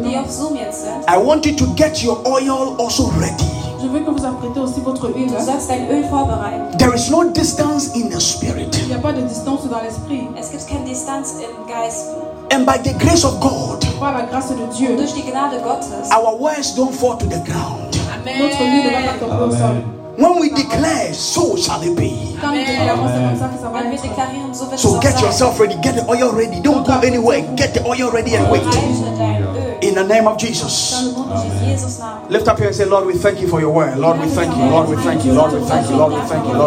[0.03, 1.03] Die auf Zoom jetzt sind.
[1.09, 3.45] I want you to get your oil also ready.
[3.81, 5.27] je veux que vous apprêtez aussi votre huile.
[5.27, 6.77] Du sollst dein Öl vorbereiten.
[6.77, 8.75] There is no distance in the spirit.
[8.81, 10.27] Il n'y a pas de distance dans l'esprit.
[10.39, 12.07] Es gibt keine Distanz im Geist.
[12.51, 16.09] And by the grace of God, Par la grâce de Dieu, Durch die Gnade Gottes.
[16.11, 17.95] our words don't fall to the ground.
[18.25, 19.61] notre huile ne va pas tomber au sol.
[19.61, 19.83] Amen.
[20.17, 22.37] When we declare, so shall it be.
[22.39, 24.03] Quand nous déclarons, c'est comme ça que ça va Wenn wir être.
[24.03, 25.75] deklarieren, so wird es So auch get yourself ready.
[25.83, 26.61] Get the oil ready.
[26.61, 27.41] Don't go anywhere.
[27.57, 28.63] Get the oil ready and wait.
[28.63, 28.77] Halte
[29.17, 29.65] dein Öl.
[29.81, 30.93] In the name of Jesus.
[31.13, 33.97] In Jesus Lift up here and say, Lord, we thank you for your word.
[33.97, 34.63] Lord, we thank you.
[34.63, 35.33] Lord, we thank you.
[35.33, 35.95] Lord, we thank you.
[35.97, 36.53] Lord, we thank you.
[36.53, 36.61] Lord,